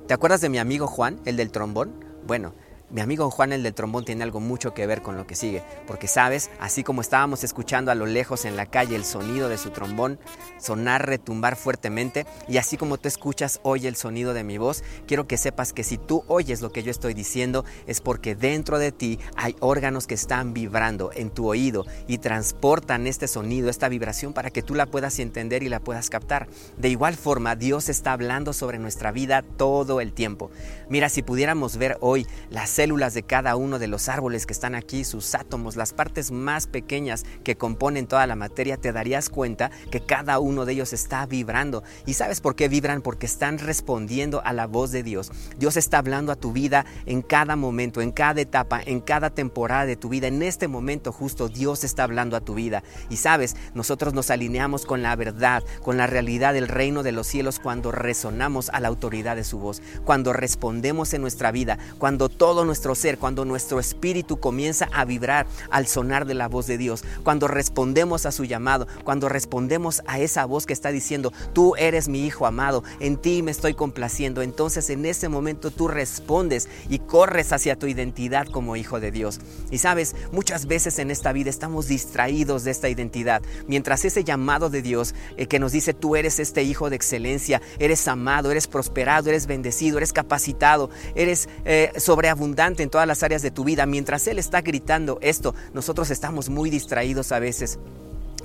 ¿te 0.08 0.14
acuerdas 0.14 0.42
de 0.42 0.50
mi 0.50 0.58
amigo 0.58 0.88
Juan, 0.88 1.20
el 1.26 1.38
del 1.38 1.52
trombón? 1.52 1.94
Bueno, 2.26 2.54
mi 2.92 3.02
amigo 3.02 3.32
Juan 3.32 3.54
el 3.54 3.64
del 3.64 3.74
trombón 3.74 4.04
tiene 4.04 4.24
algo 4.24 4.40
mucho 4.40 4.74
que 4.74 4.86
ver 4.86 5.02
con 5.02 5.16
lo 5.16 5.26
que 5.26 5.36
sigue, 5.36 5.64
porque 5.88 6.08
sabes, 6.08 6.50
así 6.60 6.84
como 6.84 7.02
estábamos 7.02 7.44
escuchando 7.44 7.92
a 7.92 7.96
lo 7.96 8.06
lejos 8.06 8.46
en 8.46 8.56
la 8.56 8.66
calle 8.66 8.96
el 8.96 9.06
sonido 9.06 9.48
de 9.48 9.58
su 9.58 9.70
trombón 9.70 10.20
sonar, 10.60 11.08
retumbar 11.08 11.56
fuertemente, 11.56 12.26
y 12.48 12.58
así 12.58 12.78
como 12.78 12.98
tú 12.98 13.08
escuchas 13.08 13.60
hoy 13.64 13.88
el 13.88 13.96
sonido 13.96 14.34
de 14.34 14.44
mi 14.44 14.58
voz, 14.58 14.84
quiero 15.08 15.28
que 15.28 15.38
sepas 15.38 15.74
que 15.74 15.84
si 15.84 15.98
tú 15.98 16.24
oyes 16.28 16.62
lo 16.62 16.72
que 16.72 16.84
yo 16.84 16.92
estoy 16.92 17.14
diciendo 17.14 17.66
es 17.88 18.02
porque 18.02 18.36
dentro 18.36 18.78
de 18.78 18.92
ti 18.92 19.20
hay 19.36 19.56
órganos 19.60 20.06
que 20.06 20.16
están 20.16 20.54
vibrando 20.54 21.12
en 21.14 21.30
tu 21.30 21.48
oído 21.48 21.86
y 22.08 22.18
transportan 22.18 23.08
este 23.08 23.28
sonido, 23.28 23.70
esta 23.70 23.90
vibración 23.90 24.34
para 24.34 24.52
que 24.52 24.62
tú 24.62 24.76
la 24.76 24.86
puedas 24.86 25.18
entender 25.20 25.64
y 25.64 25.70
la 25.70 25.80
puedas 25.80 26.10
captar. 26.10 26.48
De 26.78 26.90
igual 26.90 27.16
forma, 27.16 27.56
Dios 27.56 27.90
está 27.90 28.14
hablando 28.14 28.54
sobre 28.54 28.80
nuestra 28.80 29.12
vida 29.12 29.42
todo 29.42 30.02
el 30.02 30.14
tiempo. 30.14 30.52
Mira, 30.90 31.10
si 31.10 31.22
pudiéramos 31.22 31.78
ver 31.78 31.98
hoy 32.02 32.28
las 32.50 32.81
células 32.82 33.14
de 33.14 33.22
cada 33.22 33.56
uno 33.58 33.78
de 33.78 33.88
los 33.88 34.10
árboles 34.10 34.48
que 34.48 34.54
están 34.54 34.74
aquí, 34.74 35.04
sus 35.04 35.36
átomos, 35.36 35.76
las 35.76 35.94
partes 35.94 36.32
más 36.32 36.66
pequeñas 36.66 37.26
que 37.44 37.56
componen 37.56 38.08
toda 38.08 38.26
la 38.26 38.36
materia, 38.36 38.76
te 38.76 38.92
darías 38.92 39.30
cuenta 39.30 39.70
que 39.92 40.04
cada 40.04 40.40
uno 40.40 40.66
de 40.66 40.74
ellos 40.74 40.92
está 40.92 41.28
vibrando. 41.28 41.84
¿Y 42.08 42.16
sabes 42.16 42.42
por 42.42 42.56
qué 42.56 42.70
vibran? 42.70 43.04
Porque 43.04 43.28
están 43.28 43.60
respondiendo 43.60 44.42
a 44.44 44.52
la 44.52 44.66
voz 44.66 44.90
de 44.90 45.04
Dios. 45.04 45.32
Dios 45.60 45.78
está 45.78 46.00
hablando 46.00 46.32
a 46.32 46.36
tu 46.36 46.54
vida 46.54 46.88
en 47.06 47.22
cada 47.22 47.56
momento, 47.56 48.02
en 48.02 48.12
cada 48.12 48.42
etapa, 48.42 48.82
en 48.84 49.00
cada 49.00 49.30
temporada 49.30 49.86
de 49.86 49.96
tu 49.96 50.10
vida. 50.10 50.26
En 50.26 50.42
este 50.42 50.68
momento 50.68 51.12
justo 51.12 51.50
Dios 51.50 51.84
está 51.84 52.04
hablando 52.04 52.36
a 52.36 52.42
tu 52.42 52.56
vida. 52.56 52.82
Y 53.12 53.18
sabes, 53.18 53.56
nosotros 53.76 54.16
nos 54.16 54.32
alineamos 54.32 54.88
con 54.88 55.04
la 55.04 55.16
verdad, 55.16 55.62
con 55.84 55.98
la 55.98 56.08
realidad 56.08 56.56
del 56.56 56.68
reino 56.68 57.04
de 57.04 57.12
los 57.12 57.28
cielos 57.28 57.60
cuando 57.60 57.92
resonamos 57.92 58.70
a 58.70 58.80
la 58.80 58.88
autoridad 58.88 59.36
de 59.36 59.44
su 59.44 59.60
voz, 59.60 59.84
cuando 60.04 60.34
respondemos 60.34 61.14
en 61.14 61.22
nuestra 61.22 61.52
vida, 61.52 61.78
cuando 62.00 62.28
todo 62.28 62.66
nuestro 62.72 62.96
ser, 62.96 63.18
cuando 63.18 63.44
nuestro 63.44 63.82
espíritu 63.82 64.40
comienza 64.40 64.88
a 64.94 65.04
vibrar 65.04 65.46
al 65.72 65.88
sonar 65.88 66.26
de 66.26 66.36
la 66.36 66.48
voz 66.48 66.68
de 66.68 66.78
Dios, 66.78 67.04
cuando 67.22 67.50
respondemos 67.50 68.26
a 68.26 68.32
su 68.32 68.46
llamado, 68.46 68.88
cuando 69.04 69.28
respondemos 69.28 70.02
a 70.08 70.20
esa 70.20 70.46
voz 70.46 70.66
que 70.66 70.72
está 70.72 70.90
diciendo, 70.90 71.34
tú 71.52 71.76
eres 71.76 72.08
mi 72.08 72.26
hijo 72.26 72.46
amado, 72.46 72.86
en 73.02 73.18
ti 73.18 73.44
me 73.44 73.52
estoy 73.52 73.74
complaciendo, 73.74 74.42
entonces 74.42 74.90
en 74.90 75.06
ese 75.06 75.28
momento 75.28 75.70
tú 75.70 75.90
respondes 75.90 76.70
y 76.90 77.00
corres 77.00 77.52
hacia 77.52 77.78
tu 77.78 77.88
identidad 77.88 78.48
como 78.48 78.78
hijo 78.78 79.02
de 79.02 79.12
Dios. 79.12 79.42
Y 79.70 79.80
sabes, 79.80 80.16
muchas 80.32 80.66
veces 80.66 80.98
en 81.00 81.12
esta 81.12 81.34
vida 81.34 81.50
estamos 81.50 81.90
distraídos 81.90 82.64
de 82.64 82.72
esta 82.72 82.88
identidad, 82.88 83.42
mientras 83.68 84.06
ese 84.06 84.24
llamado 84.24 84.70
de 84.70 84.82
Dios 84.82 85.14
eh, 85.36 85.48
que 85.48 85.60
nos 85.60 85.74
dice, 85.74 85.94
tú 85.94 86.16
eres 86.16 86.40
este 86.40 86.64
hijo 86.64 86.90
de 86.90 86.96
excelencia, 86.96 87.62
eres 87.80 88.08
amado, 88.08 88.50
eres 88.50 88.68
prosperado, 88.68 89.28
eres 89.28 89.46
bendecido, 89.46 89.98
eres 89.98 90.14
capacitado, 90.14 90.90
eres 91.16 91.50
eh, 91.66 91.92
sobreabundante, 91.98 92.61
en 92.62 92.90
todas 92.90 93.08
las 93.08 93.24
áreas 93.24 93.42
de 93.42 93.50
tu 93.50 93.64
vida. 93.64 93.86
Mientras 93.88 94.28
Él 94.28 94.38
está 94.38 94.62
gritando 94.62 95.18
esto, 95.22 95.56
nosotros 95.74 96.12
estamos 96.12 96.50
muy 96.50 96.70
distraídos 96.70 97.32
a 97.32 97.40
veces 97.40 97.80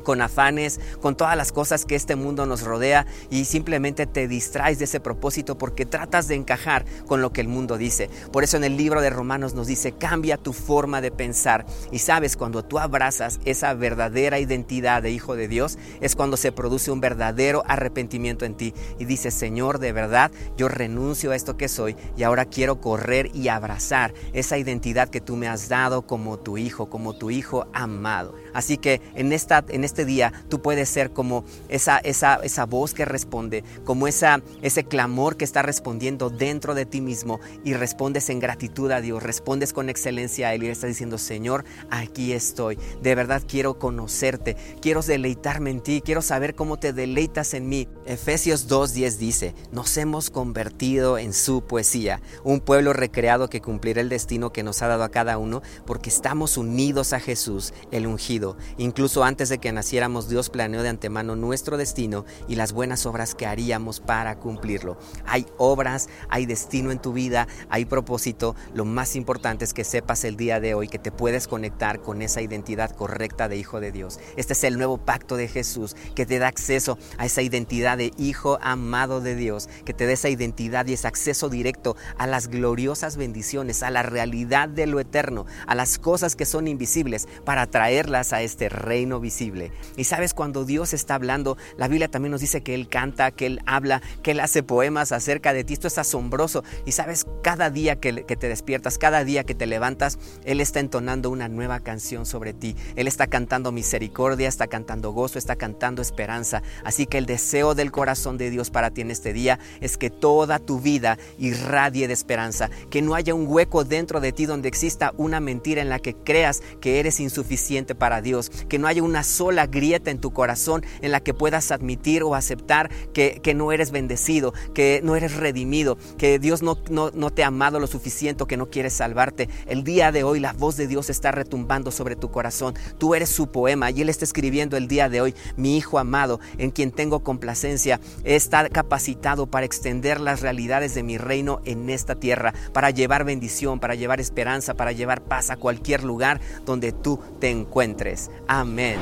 con 0.06 0.22
afanes, 0.22 0.78
con 1.00 1.16
todas 1.16 1.36
las 1.36 1.50
cosas 1.50 1.84
que 1.84 1.96
este 1.96 2.14
mundo 2.14 2.46
nos 2.46 2.62
rodea 2.62 3.06
y 3.28 3.44
simplemente 3.44 4.06
te 4.06 4.28
distraes 4.28 4.78
de 4.78 4.84
ese 4.84 5.00
propósito 5.00 5.58
porque 5.58 5.84
tratas 5.84 6.28
de 6.28 6.36
encajar 6.36 6.84
con 7.08 7.20
lo 7.20 7.32
que 7.32 7.40
el 7.40 7.48
mundo 7.48 7.76
dice. 7.76 8.08
Por 8.30 8.44
eso 8.44 8.56
en 8.56 8.62
el 8.62 8.76
libro 8.76 9.00
de 9.00 9.10
Romanos 9.10 9.54
nos 9.54 9.66
dice, 9.66 9.90
cambia 9.90 10.36
tu 10.36 10.52
forma 10.52 11.00
de 11.00 11.10
pensar. 11.10 11.66
Y 11.90 11.98
sabes, 11.98 12.36
cuando 12.36 12.64
tú 12.64 12.78
abrazas 12.78 13.40
esa 13.44 13.74
verdadera 13.74 14.38
identidad 14.38 15.02
de 15.02 15.10
hijo 15.10 15.34
de 15.34 15.48
Dios, 15.48 15.76
es 16.00 16.14
cuando 16.14 16.36
se 16.36 16.52
produce 16.52 16.92
un 16.92 17.00
verdadero 17.00 17.64
arrepentimiento 17.66 18.44
en 18.44 18.54
ti 18.54 18.74
y 19.00 19.06
dices, 19.06 19.34
Señor, 19.34 19.80
de 19.80 19.90
verdad, 19.90 20.30
yo 20.56 20.68
renuncio 20.68 21.32
a 21.32 21.36
esto 21.36 21.56
que 21.56 21.66
soy 21.66 21.96
y 22.16 22.22
ahora 22.22 22.44
quiero 22.44 22.80
correr 22.80 23.34
y 23.34 23.48
abrazar 23.48 24.14
esa 24.32 24.56
identidad 24.56 25.08
que 25.08 25.20
tú 25.20 25.34
me 25.34 25.48
has 25.48 25.68
dado 25.68 26.02
como 26.02 26.38
tu 26.38 26.58
hijo, 26.58 26.88
como 26.88 27.18
tu 27.18 27.32
hijo 27.32 27.66
amado. 27.72 28.36
Así 28.56 28.78
que 28.78 29.02
en, 29.14 29.34
esta, 29.34 29.62
en 29.68 29.84
este 29.84 30.06
día 30.06 30.32
tú 30.48 30.62
puedes 30.62 30.88
ser 30.88 31.10
como 31.10 31.44
esa, 31.68 31.98
esa, 31.98 32.36
esa 32.36 32.64
voz 32.64 32.94
que 32.94 33.04
responde, 33.04 33.64
como 33.84 34.08
esa, 34.08 34.40
ese 34.62 34.84
clamor 34.84 35.36
que 35.36 35.44
está 35.44 35.60
respondiendo 35.60 36.30
dentro 36.30 36.74
de 36.74 36.86
ti 36.86 37.02
mismo 37.02 37.38
y 37.64 37.74
respondes 37.74 38.30
en 38.30 38.40
gratitud 38.40 38.90
a 38.92 39.02
Dios, 39.02 39.22
respondes 39.22 39.74
con 39.74 39.90
excelencia 39.90 40.48
a 40.48 40.54
Él 40.54 40.62
y 40.62 40.66
le 40.68 40.72
estás 40.72 40.88
diciendo, 40.88 41.18
Señor, 41.18 41.66
aquí 41.90 42.32
estoy. 42.32 42.78
De 43.02 43.14
verdad 43.14 43.42
quiero 43.46 43.78
conocerte, 43.78 44.56
quiero 44.80 45.02
deleitarme 45.02 45.68
en 45.68 45.82
ti, 45.82 46.00
quiero 46.02 46.22
saber 46.22 46.54
cómo 46.54 46.78
te 46.78 46.94
deleitas 46.94 47.52
en 47.52 47.68
mí. 47.68 47.88
Efesios 48.06 48.70
2.10 48.70 49.18
dice, 49.18 49.54
nos 49.70 49.94
hemos 49.98 50.30
convertido 50.30 51.18
en 51.18 51.34
su 51.34 51.60
poesía, 51.66 52.22
un 52.42 52.60
pueblo 52.60 52.94
recreado 52.94 53.50
que 53.50 53.60
cumplirá 53.60 54.00
el 54.00 54.08
destino 54.08 54.50
que 54.50 54.62
nos 54.62 54.80
ha 54.80 54.86
dado 54.86 55.04
a 55.04 55.10
cada 55.10 55.36
uno 55.36 55.60
porque 55.84 56.08
estamos 56.08 56.56
unidos 56.56 57.12
a 57.12 57.20
Jesús, 57.20 57.74
el 57.90 58.06
ungido. 58.06 58.45
Incluso 58.76 59.24
antes 59.24 59.48
de 59.48 59.58
que 59.58 59.72
naciéramos, 59.72 60.28
Dios 60.28 60.50
planeó 60.50 60.82
de 60.82 60.90
antemano 60.90 61.34
nuestro 61.34 61.76
destino 61.76 62.24
y 62.46 62.54
las 62.54 62.72
buenas 62.72 63.06
obras 63.06 63.34
que 63.34 63.46
haríamos 63.46 64.00
para 64.00 64.38
cumplirlo. 64.38 64.98
Hay 65.24 65.46
obras, 65.56 66.08
hay 66.28 66.46
destino 66.46 66.92
en 66.92 67.00
tu 67.00 67.12
vida, 67.12 67.48
hay 67.70 67.86
propósito. 67.86 68.54
Lo 68.74 68.84
más 68.84 69.16
importante 69.16 69.64
es 69.64 69.74
que 69.74 69.84
sepas 69.84 70.24
el 70.24 70.36
día 70.36 70.60
de 70.60 70.74
hoy 70.74 70.88
que 70.88 70.98
te 70.98 71.10
puedes 71.10 71.48
conectar 71.48 72.02
con 72.02 72.22
esa 72.22 72.42
identidad 72.42 72.90
correcta 72.90 73.48
de 73.48 73.56
hijo 73.56 73.80
de 73.80 73.90
Dios. 73.90 74.20
Este 74.36 74.52
es 74.52 74.64
el 74.64 74.76
nuevo 74.76 74.98
pacto 74.98 75.36
de 75.36 75.48
Jesús 75.48 75.96
que 76.14 76.26
te 76.26 76.38
da 76.38 76.48
acceso 76.48 76.98
a 77.18 77.26
esa 77.26 77.42
identidad 77.42 77.98
de 77.98 78.12
hijo 78.18 78.58
amado 78.62 79.20
de 79.20 79.34
Dios, 79.34 79.68
que 79.84 79.94
te 79.94 80.06
da 80.06 80.12
esa 80.12 80.28
identidad 80.28 80.86
y 80.86 80.92
ese 80.92 81.08
acceso 81.08 81.48
directo 81.48 81.96
a 82.18 82.26
las 82.26 82.48
gloriosas 82.48 83.16
bendiciones, 83.16 83.82
a 83.82 83.90
la 83.90 84.02
realidad 84.02 84.68
de 84.68 84.86
lo 84.86 85.00
eterno, 85.00 85.46
a 85.66 85.74
las 85.74 85.98
cosas 85.98 86.36
que 86.36 86.44
son 86.44 86.68
invisibles 86.68 87.28
para 87.44 87.66
traerlas 87.66 88.25
a 88.32 88.42
este 88.42 88.68
reino 88.68 89.20
visible. 89.20 89.72
Y 89.96 90.04
sabes, 90.04 90.34
cuando 90.34 90.64
Dios 90.64 90.92
está 90.92 91.14
hablando, 91.14 91.56
la 91.76 91.88
Biblia 91.88 92.08
también 92.08 92.32
nos 92.32 92.40
dice 92.40 92.62
que 92.62 92.74
Él 92.74 92.88
canta, 92.88 93.30
que 93.30 93.46
Él 93.46 93.60
habla, 93.66 94.02
que 94.22 94.32
Él 94.32 94.40
hace 94.40 94.62
poemas 94.62 95.12
acerca 95.12 95.52
de 95.52 95.64
ti. 95.64 95.74
Esto 95.74 95.88
es 95.88 95.98
asombroso. 95.98 96.64
Y 96.84 96.92
sabes, 96.92 97.26
cada 97.42 97.70
día 97.70 97.96
que, 97.96 98.24
que 98.24 98.36
te 98.36 98.48
despiertas, 98.48 98.98
cada 98.98 99.24
día 99.24 99.44
que 99.44 99.54
te 99.54 99.66
levantas, 99.66 100.18
Él 100.44 100.60
está 100.60 100.80
entonando 100.80 101.30
una 101.30 101.48
nueva 101.48 101.80
canción 101.80 102.26
sobre 102.26 102.52
ti. 102.52 102.76
Él 102.96 103.08
está 103.08 103.26
cantando 103.26 103.72
misericordia, 103.72 104.48
está 104.48 104.66
cantando 104.66 105.12
gozo, 105.12 105.38
está 105.38 105.56
cantando 105.56 106.02
esperanza. 106.02 106.62
Así 106.84 107.06
que 107.06 107.18
el 107.18 107.26
deseo 107.26 107.74
del 107.74 107.92
corazón 107.92 108.38
de 108.38 108.50
Dios 108.50 108.70
para 108.70 108.90
ti 108.90 109.00
en 109.00 109.10
este 109.10 109.32
día 109.32 109.58
es 109.80 109.96
que 109.96 110.10
toda 110.10 110.58
tu 110.58 110.80
vida 110.80 111.18
irradie 111.38 112.08
de 112.08 112.14
esperanza, 112.14 112.70
que 112.90 113.02
no 113.02 113.14
haya 113.14 113.34
un 113.34 113.46
hueco 113.46 113.84
dentro 113.84 114.20
de 114.20 114.32
ti 114.32 114.46
donde 114.46 114.68
exista 114.68 115.12
una 115.16 115.40
mentira 115.40 115.82
en 115.82 115.88
la 115.88 115.98
que 115.98 116.14
creas 116.14 116.62
que 116.80 117.00
eres 117.00 117.20
insuficiente 117.20 117.94
para 117.94 118.15
Dios, 118.22 118.50
que 118.68 118.78
no 118.78 118.86
haya 118.86 119.02
una 119.02 119.22
sola 119.22 119.66
grieta 119.66 120.10
en 120.10 120.18
tu 120.18 120.32
corazón 120.32 120.84
en 121.00 121.12
la 121.12 121.20
que 121.20 121.34
puedas 121.34 121.70
admitir 121.70 122.22
o 122.22 122.34
aceptar 122.34 122.90
que, 123.12 123.40
no 123.54 123.72
eres 123.72 123.90
bendecido, 123.90 124.52
que 124.74 125.00
no 125.02 125.16
eres 125.16 125.36
redimido, 125.36 125.96
que 126.18 126.38
Dios 126.38 126.62
no, 126.62 126.78
no, 126.90 127.30
te 127.30 127.44
ha 127.44 127.48
amado 127.48 127.80
lo 127.80 127.86
suficiente, 127.86 128.44
que 128.46 128.56
no 128.56 128.66
quieres 128.66 128.94
salvarte. 128.94 129.48
El 129.66 129.84
día 129.84 130.12
de 130.12 130.24
hoy 130.24 130.40
la 130.40 130.52
voz 130.52 130.76
de 130.76 130.86
Dios 130.86 131.10
está 131.10 131.32
retumbando 131.32 131.90
sobre 131.90 132.16
tu 132.16 132.30
corazón. 132.30 132.74
Tú 132.98 133.14
eres 133.14 133.30
su 133.30 133.48
poema 133.48 133.90
y 133.90 134.02
Él 134.02 134.08
está 134.08 134.24
escribiendo 134.24 134.76
el 134.76 134.88
día 134.88 135.08
de 135.08 135.20
hoy, 135.20 135.34
mi 135.56 135.76
Hijo 135.76 135.98
amado, 135.98 136.40
en 136.58 136.70
quien 136.70 136.90
tengo 136.90 137.20
complacencia, 137.20 138.00
está 138.24 138.68
capacitado 138.68 139.46
para 139.46 139.66
extender 139.66 140.20
las 140.20 140.40
realidades 140.40 140.94
de 140.94 141.02
mi 141.02 141.18
reino 141.18 141.60
en 141.64 141.90
esta 141.90 142.14
tierra, 142.14 142.54
para 142.72 142.90
llevar 142.90 143.24
bendición, 143.24 143.80
para 143.80 143.94
llevar 143.94 144.20
esperanza, 144.20 144.74
para 144.74 144.92
llevar 144.92 145.22
paz 145.22 145.50
a 145.50 145.56
cualquier 145.56 146.04
lugar 146.04 146.40
donde 146.64 146.92
tú 146.92 147.20
te 147.40 147.50
encuentres. 147.50 148.05
Amén. 148.46 148.98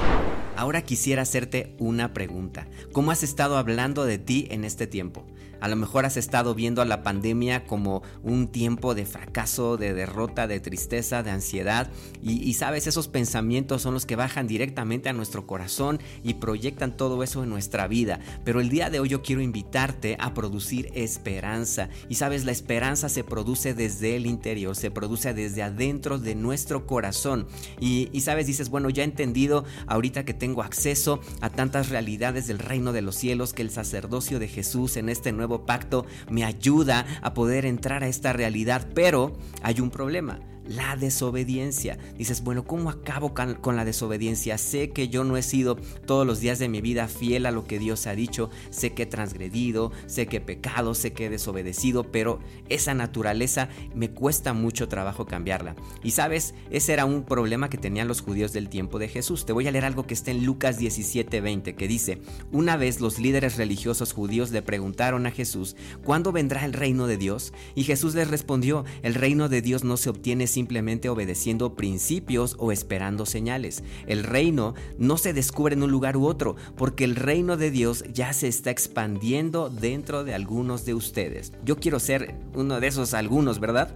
Ahora 0.56 0.82
quisiera 0.82 1.22
hacerte 1.22 1.74
una 1.78 2.14
pregunta. 2.14 2.66
¿Cómo 2.92 3.10
has 3.10 3.22
estado 3.22 3.58
hablando 3.58 4.04
de 4.04 4.18
ti 4.18 4.46
en 4.50 4.64
este 4.64 4.86
tiempo? 4.86 5.26
A 5.64 5.68
lo 5.68 5.76
mejor 5.76 6.04
has 6.04 6.18
estado 6.18 6.54
viendo 6.54 6.82
a 6.82 6.84
la 6.84 7.02
pandemia 7.02 7.64
como 7.64 8.02
un 8.22 8.48
tiempo 8.48 8.94
de 8.94 9.06
fracaso, 9.06 9.78
de 9.78 9.94
derrota, 9.94 10.46
de 10.46 10.60
tristeza, 10.60 11.22
de 11.22 11.30
ansiedad. 11.30 11.90
Y, 12.22 12.52
sabes, 12.52 12.86
esos 12.86 13.08
pensamientos 13.08 13.80
son 13.80 13.94
los 13.94 14.04
que 14.04 14.14
bajan 14.14 14.46
directamente 14.46 15.08
a 15.08 15.14
nuestro 15.14 15.46
corazón 15.46 16.00
y 16.22 16.34
proyectan 16.34 16.98
todo 16.98 17.22
eso 17.22 17.42
en 17.42 17.48
nuestra 17.48 17.88
vida. 17.88 18.20
Pero 18.44 18.60
el 18.60 18.68
día 18.68 18.90
de 18.90 19.00
hoy 19.00 19.08
yo 19.08 19.22
quiero 19.22 19.40
invitarte 19.40 20.18
a 20.20 20.34
producir 20.34 20.90
esperanza. 20.92 21.88
Y 22.10 22.16
sabes, 22.16 22.44
la 22.44 22.52
esperanza 22.52 23.08
se 23.08 23.24
produce 23.24 23.72
desde 23.72 24.16
el 24.16 24.26
interior, 24.26 24.76
se 24.76 24.90
produce 24.90 25.32
desde 25.32 25.62
adentro 25.62 26.18
de 26.18 26.34
nuestro 26.34 26.86
corazón. 26.86 27.46
Y, 27.80 28.10
y 28.12 28.20
sabes, 28.20 28.46
dices, 28.46 28.68
bueno, 28.68 28.90
ya 28.90 29.02
he 29.02 29.06
entendido 29.06 29.64
ahorita 29.86 30.26
que 30.26 30.34
tengo 30.34 30.62
acceso 30.62 31.20
a 31.40 31.48
tantas 31.48 31.88
realidades 31.88 32.46
del 32.48 32.58
reino 32.58 32.92
de 32.92 33.00
los 33.00 33.16
cielos, 33.16 33.54
que 33.54 33.62
el 33.62 33.70
sacerdocio 33.70 34.38
de 34.38 34.48
Jesús 34.48 34.98
en 34.98 35.08
este 35.08 35.32
nuevo 35.32 35.53
pacto 35.62 36.06
me 36.28 36.44
ayuda 36.44 37.06
a 37.22 37.34
poder 37.34 37.64
entrar 37.64 38.02
a 38.02 38.08
esta 38.08 38.32
realidad, 38.32 38.88
pero 38.94 39.36
hay 39.62 39.80
un 39.80 39.90
problema 39.90 40.38
la 40.66 40.96
desobediencia. 40.96 41.98
Dices, 42.16 42.42
bueno, 42.42 42.64
¿cómo 42.64 42.90
acabo 42.90 43.34
con 43.34 43.76
la 43.76 43.84
desobediencia? 43.84 44.58
Sé 44.58 44.90
que 44.90 45.08
yo 45.08 45.24
no 45.24 45.36
he 45.36 45.42
sido 45.42 45.76
todos 46.06 46.26
los 46.26 46.40
días 46.40 46.58
de 46.58 46.68
mi 46.68 46.80
vida 46.80 47.08
fiel 47.08 47.46
a 47.46 47.50
lo 47.50 47.66
que 47.66 47.78
Dios 47.78 48.06
ha 48.06 48.14
dicho, 48.14 48.50
sé 48.70 48.94
que 48.94 49.04
he 49.04 49.06
transgredido, 49.06 49.92
sé 50.06 50.26
que 50.26 50.38
he 50.38 50.40
pecado, 50.40 50.94
sé 50.94 51.12
que 51.12 51.26
he 51.26 51.30
desobedecido, 51.30 52.04
pero 52.10 52.40
esa 52.68 52.94
naturaleza 52.94 53.68
me 53.94 54.10
cuesta 54.10 54.52
mucho 54.52 54.88
trabajo 54.88 55.26
cambiarla. 55.26 55.76
Y 56.02 56.12
sabes, 56.12 56.54
ese 56.70 56.92
era 56.92 57.04
un 57.04 57.24
problema 57.24 57.70
que 57.70 57.78
tenían 57.78 58.08
los 58.08 58.20
judíos 58.20 58.52
del 58.52 58.68
tiempo 58.68 58.98
de 58.98 59.08
Jesús. 59.08 59.46
Te 59.46 59.52
voy 59.52 59.66
a 59.68 59.70
leer 59.70 59.84
algo 59.84 60.06
que 60.06 60.14
está 60.14 60.30
en 60.30 60.44
Lucas 60.44 60.78
17:20, 60.78 61.74
que 61.74 61.88
dice, 61.88 62.20
una 62.52 62.76
vez 62.76 63.00
los 63.00 63.18
líderes 63.18 63.56
religiosos 63.56 64.12
judíos 64.12 64.50
le 64.50 64.62
preguntaron 64.62 65.26
a 65.26 65.30
Jesús, 65.30 65.76
¿cuándo 66.04 66.32
vendrá 66.32 66.64
el 66.64 66.72
reino 66.72 67.06
de 67.06 67.16
Dios? 67.16 67.52
Y 67.74 67.84
Jesús 67.84 68.14
les 68.14 68.28
respondió, 68.28 68.84
el 69.02 69.14
reino 69.14 69.48
de 69.48 69.62
Dios 69.62 69.84
no 69.84 69.96
se 69.96 70.10
obtiene 70.10 70.46
simplemente 70.54 71.08
obedeciendo 71.08 71.74
principios 71.74 72.56
o 72.58 72.72
esperando 72.72 73.26
señales. 73.26 73.82
El 74.06 74.24
reino 74.24 74.74
no 74.98 75.18
se 75.18 75.32
descubre 75.32 75.74
en 75.74 75.82
un 75.82 75.90
lugar 75.90 76.16
u 76.16 76.26
otro, 76.26 76.56
porque 76.76 77.04
el 77.04 77.16
reino 77.16 77.56
de 77.56 77.70
Dios 77.70 78.04
ya 78.12 78.32
se 78.32 78.48
está 78.48 78.70
expandiendo 78.70 79.68
dentro 79.68 80.24
de 80.24 80.34
algunos 80.34 80.84
de 80.86 80.94
ustedes. 80.94 81.52
Yo 81.64 81.76
quiero 81.76 82.00
ser 82.00 82.36
uno 82.54 82.80
de 82.80 82.86
esos 82.86 83.12
algunos, 83.14 83.60
¿verdad? 83.60 83.94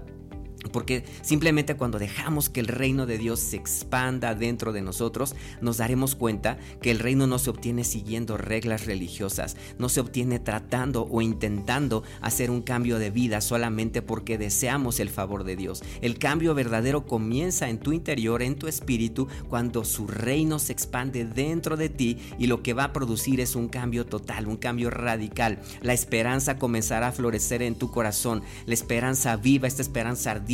Porque 0.73 1.05
simplemente 1.23 1.77
cuando 1.77 2.01
dejamos 2.01 2.49
que 2.49 2.59
el 2.59 2.67
reino 2.67 3.07
de 3.07 3.17
Dios 3.17 3.39
se 3.39 3.57
expanda 3.57 4.35
dentro 4.35 4.73
de 4.73 4.83
nosotros, 4.83 5.37
nos 5.61 5.77
daremos 5.77 6.17
cuenta 6.17 6.59
que 6.83 6.91
el 6.91 6.99
reino 6.99 7.29
no 7.29 7.39
se 7.39 7.51
obtiene 7.51 7.85
siguiendo 7.85 8.37
reglas 8.37 8.85
religiosas, 8.85 9.57
no 9.79 9.89
se 9.89 10.01
obtiene 10.01 10.41
tratando 10.41 11.07
o 11.11 11.23
intentando 11.23 12.03
hacer 12.21 12.51
un 12.51 12.63
cambio 12.63 12.99
de 12.99 13.11
vida 13.11 13.41
solamente 13.41 14.03
porque 14.03 14.37
deseamos 14.37 14.99
el 14.99 15.11
favor 15.11 15.45
de 15.45 15.55
Dios. 15.55 15.83
El 16.01 16.19
cambio 16.19 16.55
verdadero 16.55 17.07
comienza 17.07 17.69
en 17.69 17.79
tu 17.79 17.93
interior, 17.93 18.43
en 18.43 18.57
tu 18.57 18.67
espíritu, 18.67 19.29
cuando 19.49 19.85
su 19.85 20.09
reino 20.09 20.59
se 20.59 20.73
expande 20.73 21.25
dentro 21.25 21.77
de 21.77 21.89
ti 21.89 22.19
y 22.37 22.49
lo 22.49 22.65
que 22.65 22.75
va 22.75 22.85
a 22.85 22.93
producir 22.93 23.41
es 23.41 23.55
un 23.55 23.69
cambio 23.69 24.07
total, 24.07 24.49
un 24.49 24.57
cambio 24.57 24.91
radical. 24.91 25.61
La 25.83 25.93
esperanza 25.93 26.59
comenzará 26.59 27.09
a 27.09 27.13
florecer 27.13 27.63
en 27.63 27.77
tu 27.77 27.93
corazón, 27.93 28.43
la 28.67 28.75
esperanza 28.75 29.37
viva, 29.37 29.69
esta 29.69 29.83
esperanza 29.83 30.33
ardiente 30.33 30.48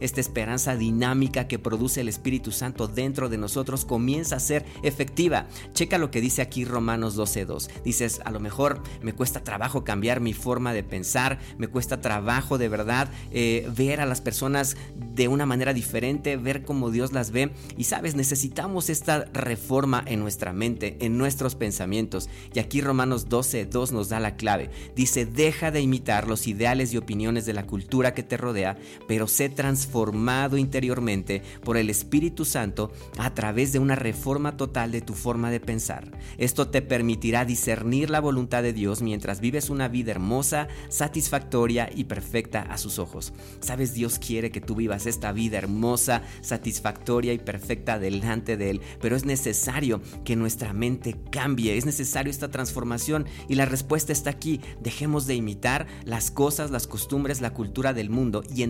esta 0.00 0.20
esperanza 0.20 0.76
dinámica 0.76 1.48
que 1.48 1.58
produce 1.58 2.00
el 2.00 2.08
Espíritu 2.08 2.52
Santo 2.52 2.86
dentro 2.86 3.28
de 3.28 3.38
nosotros 3.38 3.84
comienza 3.84 4.36
a 4.36 4.40
ser 4.40 4.64
efectiva. 4.82 5.46
Checa 5.74 5.98
lo 5.98 6.10
que 6.10 6.20
dice 6.20 6.42
aquí 6.42 6.64
Romanos 6.64 7.16
12.2. 7.16 7.68
Dices, 7.84 8.20
a 8.24 8.30
lo 8.30 8.38
mejor 8.38 8.82
me 9.02 9.12
cuesta 9.12 9.42
trabajo 9.42 9.84
cambiar 9.84 10.20
mi 10.20 10.32
forma 10.32 10.72
de 10.72 10.84
pensar, 10.84 11.38
me 11.58 11.66
cuesta 11.66 12.00
trabajo 12.00 12.56
de 12.56 12.68
verdad 12.68 13.10
eh, 13.32 13.68
ver 13.76 14.00
a 14.00 14.06
las 14.06 14.20
personas 14.20 14.76
de 15.14 15.28
una 15.28 15.44
manera 15.44 15.74
diferente, 15.74 16.36
ver 16.36 16.62
cómo 16.62 16.90
Dios 16.90 17.12
las 17.12 17.32
ve. 17.32 17.50
Y 17.76 17.84
sabes, 17.84 18.14
necesitamos 18.14 18.90
esta 18.90 19.24
reforma 19.32 20.04
en 20.06 20.20
nuestra 20.20 20.52
mente, 20.52 20.96
en 21.00 21.18
nuestros 21.18 21.56
pensamientos. 21.56 22.28
Y 22.54 22.60
aquí 22.60 22.80
Romanos 22.80 23.28
12, 23.28 23.66
2 23.66 23.92
nos 23.92 24.08
da 24.08 24.20
la 24.20 24.36
clave. 24.36 24.70
Dice, 24.94 25.26
deja 25.26 25.70
de 25.70 25.80
imitar 25.80 26.28
los 26.28 26.46
ideales 26.46 26.92
y 26.92 26.96
opiniones 26.96 27.44
de 27.44 27.52
la 27.52 27.66
cultura 27.66 28.14
que 28.14 28.22
te 28.22 28.36
rodea, 28.36 28.76
pero 29.08 29.26
sé 29.32 29.48
transformado 29.48 30.56
interiormente 30.56 31.42
por 31.64 31.76
el 31.76 31.90
Espíritu 31.90 32.44
Santo 32.44 32.92
a 33.18 33.34
través 33.34 33.72
de 33.72 33.78
una 33.78 33.96
reforma 33.96 34.56
total 34.56 34.92
de 34.92 35.00
tu 35.00 35.14
forma 35.14 35.50
de 35.50 35.60
pensar. 35.60 36.12
Esto 36.38 36.68
te 36.68 36.82
permitirá 36.82 37.44
discernir 37.44 38.10
la 38.10 38.20
voluntad 38.20 38.62
de 38.62 38.72
Dios 38.72 39.02
mientras 39.02 39.40
vives 39.40 39.70
una 39.70 39.88
vida 39.88 40.12
hermosa, 40.12 40.68
satisfactoria 40.88 41.90
y 41.92 42.04
perfecta 42.04 42.62
a 42.62 42.78
sus 42.78 42.98
ojos. 42.98 43.32
Sabes, 43.60 43.94
Dios 43.94 44.18
quiere 44.18 44.50
que 44.50 44.60
tú 44.60 44.74
vivas 44.74 45.06
esta 45.06 45.32
vida 45.32 45.58
hermosa, 45.58 46.22
satisfactoria 46.42 47.32
y 47.32 47.38
perfecta 47.38 47.98
delante 47.98 48.56
de 48.56 48.70
Él, 48.70 48.80
pero 49.00 49.16
es 49.16 49.24
necesario 49.24 50.00
que 50.24 50.36
nuestra 50.36 50.72
mente 50.72 51.16
cambie, 51.30 51.76
es 51.76 51.86
necesario 51.86 52.30
esta 52.30 52.50
transformación 52.50 53.26
y 53.48 53.54
la 53.54 53.64
respuesta 53.64 54.12
está 54.12 54.30
aquí. 54.30 54.60
Dejemos 54.80 55.26
de 55.26 55.34
imitar 55.34 55.86
las 56.04 56.30
cosas, 56.30 56.70
las 56.70 56.86
costumbres, 56.86 57.40
la 57.40 57.54
cultura 57.54 57.94
del 57.94 58.10
mundo 58.10 58.42
y 58.54 58.62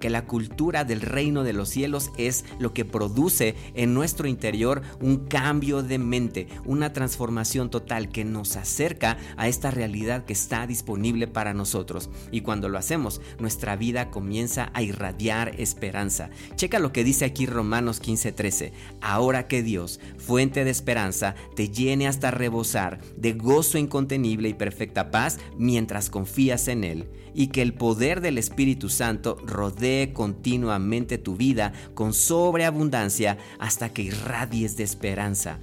que 0.00 0.10
la 0.10 0.26
cultura 0.26 0.84
del 0.84 1.02
reino 1.02 1.44
de 1.44 1.52
los 1.52 1.68
cielos 1.68 2.10
es 2.16 2.44
lo 2.58 2.72
que 2.72 2.84
produce 2.84 3.54
en 3.74 3.94
nuestro 3.94 4.26
interior 4.26 4.82
un 5.00 5.26
cambio 5.26 5.82
de 5.82 5.98
mente, 5.98 6.48
una 6.64 6.92
transformación 6.92 7.70
total 7.70 8.08
que 8.08 8.24
nos 8.24 8.56
acerca 8.56 9.18
a 9.36 9.48
esta 9.48 9.70
realidad 9.70 10.24
que 10.24 10.32
está 10.32 10.66
disponible 10.66 11.26
para 11.26 11.52
nosotros. 11.52 12.08
Y 12.30 12.40
cuando 12.40 12.68
lo 12.68 12.78
hacemos, 12.78 13.20
nuestra 13.38 13.76
vida 13.76 14.10
comienza 14.10 14.70
a 14.72 14.82
irradiar 14.82 15.54
esperanza. 15.60 16.30
Checa 16.56 16.78
lo 16.78 16.92
que 16.92 17.04
dice 17.04 17.24
aquí 17.24 17.46
Romanos 17.46 18.00
15:13. 18.00 18.72
Ahora 19.00 19.46
que 19.46 19.62
Dios, 19.62 20.00
fuente 20.18 20.64
de 20.64 20.70
esperanza, 20.70 21.34
te 21.54 21.68
llene 21.68 22.08
hasta 22.08 22.30
rebosar 22.30 23.00
de 23.16 23.32
gozo 23.34 23.78
incontenible 23.78 24.48
y 24.48 24.54
perfecta 24.54 25.10
paz 25.10 25.38
mientras 25.56 26.10
confías 26.10 26.68
en 26.68 26.84
Él 26.84 27.08
y 27.34 27.48
que 27.48 27.62
el 27.62 27.74
poder 27.74 28.20
del 28.20 28.38
Espíritu 28.38 28.88
Santo 28.88 29.36
rodee 29.50 30.12
continuamente 30.12 31.18
tu 31.18 31.36
vida 31.36 31.72
con 31.94 32.14
sobreabundancia 32.14 33.36
hasta 33.58 33.90
que 33.90 34.02
irradies 34.02 34.76
de 34.76 34.84
esperanza. 34.84 35.58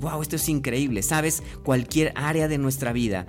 Wow, 0.00 0.20
esto 0.22 0.36
es 0.36 0.48
increíble. 0.48 1.02
Sabes, 1.02 1.42
cualquier 1.64 2.12
área 2.14 2.48
de 2.48 2.58
nuestra 2.58 2.92
vida 2.92 3.26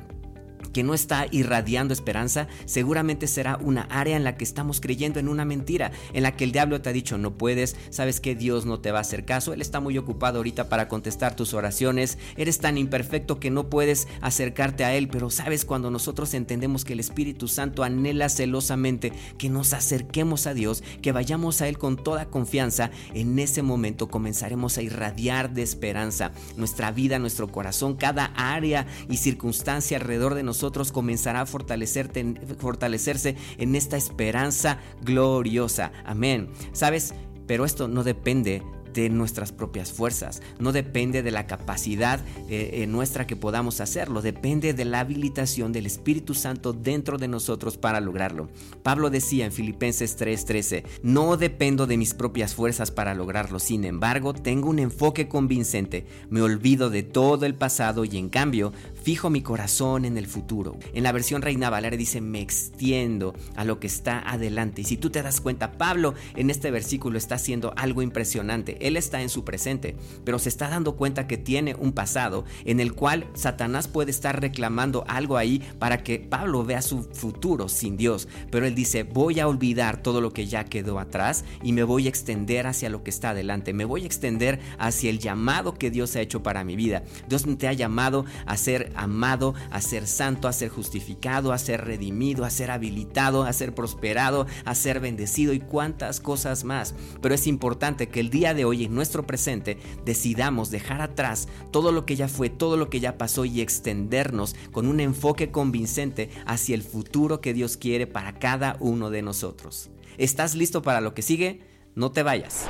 que 0.80 0.84
no 0.86 0.94
está 0.94 1.28
irradiando 1.30 1.94
esperanza, 1.94 2.48
seguramente 2.64 3.28
será 3.28 3.58
una 3.58 3.82
área 3.82 4.16
en 4.16 4.24
la 4.24 4.38
que 4.38 4.46
estamos 4.46 4.80
creyendo 4.80 5.20
en 5.20 5.28
una 5.28 5.44
mentira, 5.44 5.92
en 6.14 6.24
la 6.24 6.38
que 6.38 6.46
el 6.46 6.54
diablo 6.54 6.80
te 6.80 6.88
ha 6.88 6.94
dicho 6.94 7.18
no 7.18 7.34
puedes, 7.34 7.76
sabes 7.90 8.22
que 8.22 8.34
Dios 8.34 8.66
no 8.66 8.80
te 8.80 8.94
va 8.94 9.00
a 9.00 9.02
hacer 9.02 9.26
caso, 9.26 9.52
Él 9.52 9.60
está 9.60 9.82
muy 9.82 9.98
ocupado 9.98 10.38
ahorita 10.38 10.70
para 10.70 10.88
contestar 10.88 11.36
tus 11.36 11.54
oraciones, 11.54 12.18
eres 12.38 12.60
tan 12.60 12.78
imperfecto 12.78 13.42
que 13.42 13.52
no 13.52 13.70
puedes 13.70 14.08
acercarte 14.22 14.86
a 14.86 14.96
Él, 14.96 15.10
pero 15.10 15.30
sabes 15.30 15.66
cuando 15.66 15.92
nosotros 15.92 16.34
entendemos 16.34 16.86
que 16.86 16.94
el 16.94 17.02
Espíritu 17.02 17.50
Santo 17.50 17.84
anhela 17.84 18.30
celosamente 18.30 19.12
que 19.38 19.50
nos 19.50 19.74
acerquemos 19.74 20.48
a 20.48 20.54
Dios, 20.54 20.82
que 21.02 21.12
vayamos 21.12 21.62
a 21.62 21.68
Él 21.68 21.78
con 21.78 21.98
toda 21.98 22.30
confianza, 22.30 22.90
en 23.14 23.38
ese 23.38 23.64
momento 23.64 24.08
comenzaremos 24.08 24.78
a 24.78 24.82
irradiar 24.82 25.52
de 25.54 25.62
esperanza 25.62 26.32
nuestra 26.56 26.94
vida, 26.94 27.20
nuestro 27.20 27.50
corazón, 27.50 27.98
cada 27.98 28.28
área 28.38 28.88
y 29.10 29.18
circunstancia 29.18 29.98
alrededor 29.98 30.36
de 30.36 30.44
nosotros 30.44 30.69
comenzará 30.92 31.42
a 31.42 31.46
fortalecerse 31.46 33.36
en 33.58 33.76
esta 33.76 33.98
esperanza 33.98 34.80
gloriosa. 35.02 35.92
Amén. 36.06 36.50
¿Sabes? 36.74 37.14
Pero 37.48 37.66
esto 37.66 37.88
no 37.88 38.04
depende 38.04 38.62
de 38.94 39.10
nuestras 39.10 39.52
propias 39.52 39.92
fuerzas, 39.92 40.42
no 40.60 40.72
depende 40.72 41.24
de 41.24 41.32
la 41.32 41.48
capacidad 41.48 42.20
eh, 42.50 42.86
nuestra 42.88 43.28
que 43.28 43.36
podamos 43.36 43.82
hacerlo, 43.82 44.22
depende 44.22 44.74
de 44.74 44.86
la 44.86 45.00
habilitación 45.00 45.72
del 45.72 45.86
Espíritu 45.86 46.34
Santo 46.34 46.74
dentro 46.74 47.18
de 47.18 47.28
nosotros 47.28 47.78
para 47.78 48.02
lograrlo. 48.02 48.50
Pablo 48.84 49.10
decía 49.10 49.46
en 49.46 49.52
Filipenses 49.52 50.18
3:13, 50.18 50.84
no 51.04 51.38
dependo 51.38 51.88
de 51.88 51.98
mis 51.98 52.14
propias 52.14 52.54
fuerzas 52.56 52.92
para 52.92 53.14
lograrlo, 53.14 53.60
sin 53.60 53.84
embargo 53.84 54.34
tengo 54.34 54.70
un 54.70 54.80
enfoque 54.80 55.28
convincente, 55.28 56.06
me 56.30 56.42
olvido 56.42 56.90
de 56.90 57.04
todo 57.04 57.46
el 57.46 57.56
pasado 57.56 58.06
y 58.06 58.18
en 58.18 58.30
cambio 58.30 58.74
fijo 59.10 59.32
mi 59.32 59.42
corazón 59.42 60.06
en 60.06 60.20
el 60.20 60.28
futuro. 60.28 60.78
En 60.94 61.02
la 61.02 61.12
versión 61.12 61.42
Reina 61.42 61.72
Valera 61.72 61.98
dice, 61.98 62.22
me 62.22 62.42
extiendo 62.42 63.34
a 63.56 63.66
lo 63.66 63.80
que 63.80 63.88
está 63.88 64.20
adelante. 64.20 64.82
Y 64.82 64.86
si 64.86 64.98
tú 64.98 65.10
te 65.10 65.24
das 65.24 65.42
cuenta, 65.42 65.72
Pablo 65.72 66.14
en 66.36 66.52
este 66.52 66.70
versículo 66.70 67.18
está 67.18 67.34
haciendo 67.34 67.74
algo 67.76 68.04
impresionante 68.04 68.78
él 68.80 68.98
está 68.98 69.22
en 69.22 69.30
su 69.30 69.44
presente, 69.44 69.96
pero 70.24 70.38
se 70.40 70.50
está 70.50 70.70
dando 70.70 70.96
cuenta 70.96 71.28
que 71.28 71.38
tiene 71.38 71.76
un 71.76 71.94
pasado 71.94 72.46
en 72.66 72.80
el 72.80 72.94
cual 72.94 73.28
Satanás 73.34 73.88
puede 73.88 74.12
estar 74.12 74.40
reclamando 74.40 75.04
algo 75.08 75.38
ahí 75.38 75.60
para 75.80 76.04
que 76.04 76.20
Pablo 76.20 76.64
vea 76.64 76.82
su 76.82 77.04
futuro 77.04 77.70
sin 77.70 77.98
Dios. 77.98 78.28
Pero 78.52 78.66
él 78.66 78.76
dice, 78.76 79.04
voy 79.04 79.40
a 79.40 79.48
olvidar 79.48 80.02
todo 80.02 80.22
lo 80.22 80.32
que 80.32 80.48
ya 80.48 80.66
quedó 80.66 81.00
atrás 81.00 81.46
y 81.64 81.74
me 81.74 81.84
voy 81.84 82.06
a 82.06 82.10
extender 82.10 82.68
hacia 82.68 82.90
lo 82.90 83.04
que 83.04 83.10
está 83.10 83.32
adelante. 83.32 83.74
Me 83.74 83.86
voy 83.86 84.04
a 84.04 84.06
extender 84.06 84.60
hacia 84.78 85.10
el 85.10 85.20
llamado 85.20 85.74
que 85.74 85.92
Dios 85.92 86.16
ha 86.16 86.22
hecho 86.22 86.44
para 86.44 86.64
mi 86.64 86.76
vida. 86.76 87.04
Dios 87.28 87.46
te 87.58 87.68
ha 87.68 87.74
llamado 87.74 88.26
a 88.46 88.58
ser 88.58 88.92
amado, 89.00 89.54
a 89.72 89.82
ser 89.82 90.08
santo, 90.08 90.48
a 90.48 90.54
ser 90.54 90.70
justificado, 90.70 91.52
a 91.52 91.58
ser 91.58 91.86
redimido, 91.86 92.46
a 92.46 92.50
ser 92.50 92.72
habilitado, 92.72 93.44
a 93.44 93.54
ser 93.54 93.74
prosperado, 93.74 94.46
a 94.66 94.76
ser 94.76 95.00
bendecido 95.00 95.54
y 95.54 95.60
cuantas 95.60 96.20
cosas 96.20 96.64
más. 96.64 96.96
Pero 97.22 97.36
es 97.36 97.48
importante 97.48 98.10
que 98.10 98.20
el 98.20 98.30
día 98.30 98.54
de 98.54 98.66
hoy 98.66 98.86
en 98.86 98.94
nuestro 98.94 99.26
presente 99.26 99.78
decidamos 100.06 100.72
dejar 100.72 101.02
atrás 101.02 101.48
todo 101.72 101.92
lo 101.92 102.06
que 102.06 102.16
ya 102.16 102.28
fue, 102.28 102.50
todo 102.50 102.78
lo 102.78 102.90
que 102.90 103.00
ya 103.00 103.18
pasó 103.18 103.46
y 103.46 103.62
extendernos 103.62 104.56
con 104.72 104.88
un 104.88 105.00
enfoque 105.00 105.52
convincente 105.52 106.30
hacia 106.46 106.76
el 106.76 106.84
futuro 106.84 107.42
que 107.42 107.54
Dios 107.54 107.78
quiere 107.78 108.08
para 108.08 108.40
cada 108.40 108.78
uno 108.80 109.10
de 109.10 109.22
nosotros. 109.22 109.90
¿Estás 110.18 110.56
listo 110.56 110.82
para 110.82 111.02
lo 111.02 111.14
que 111.14 111.22
sigue? 111.22 111.62
No 111.96 112.12
te 112.12 112.24
vayas. 112.24 112.66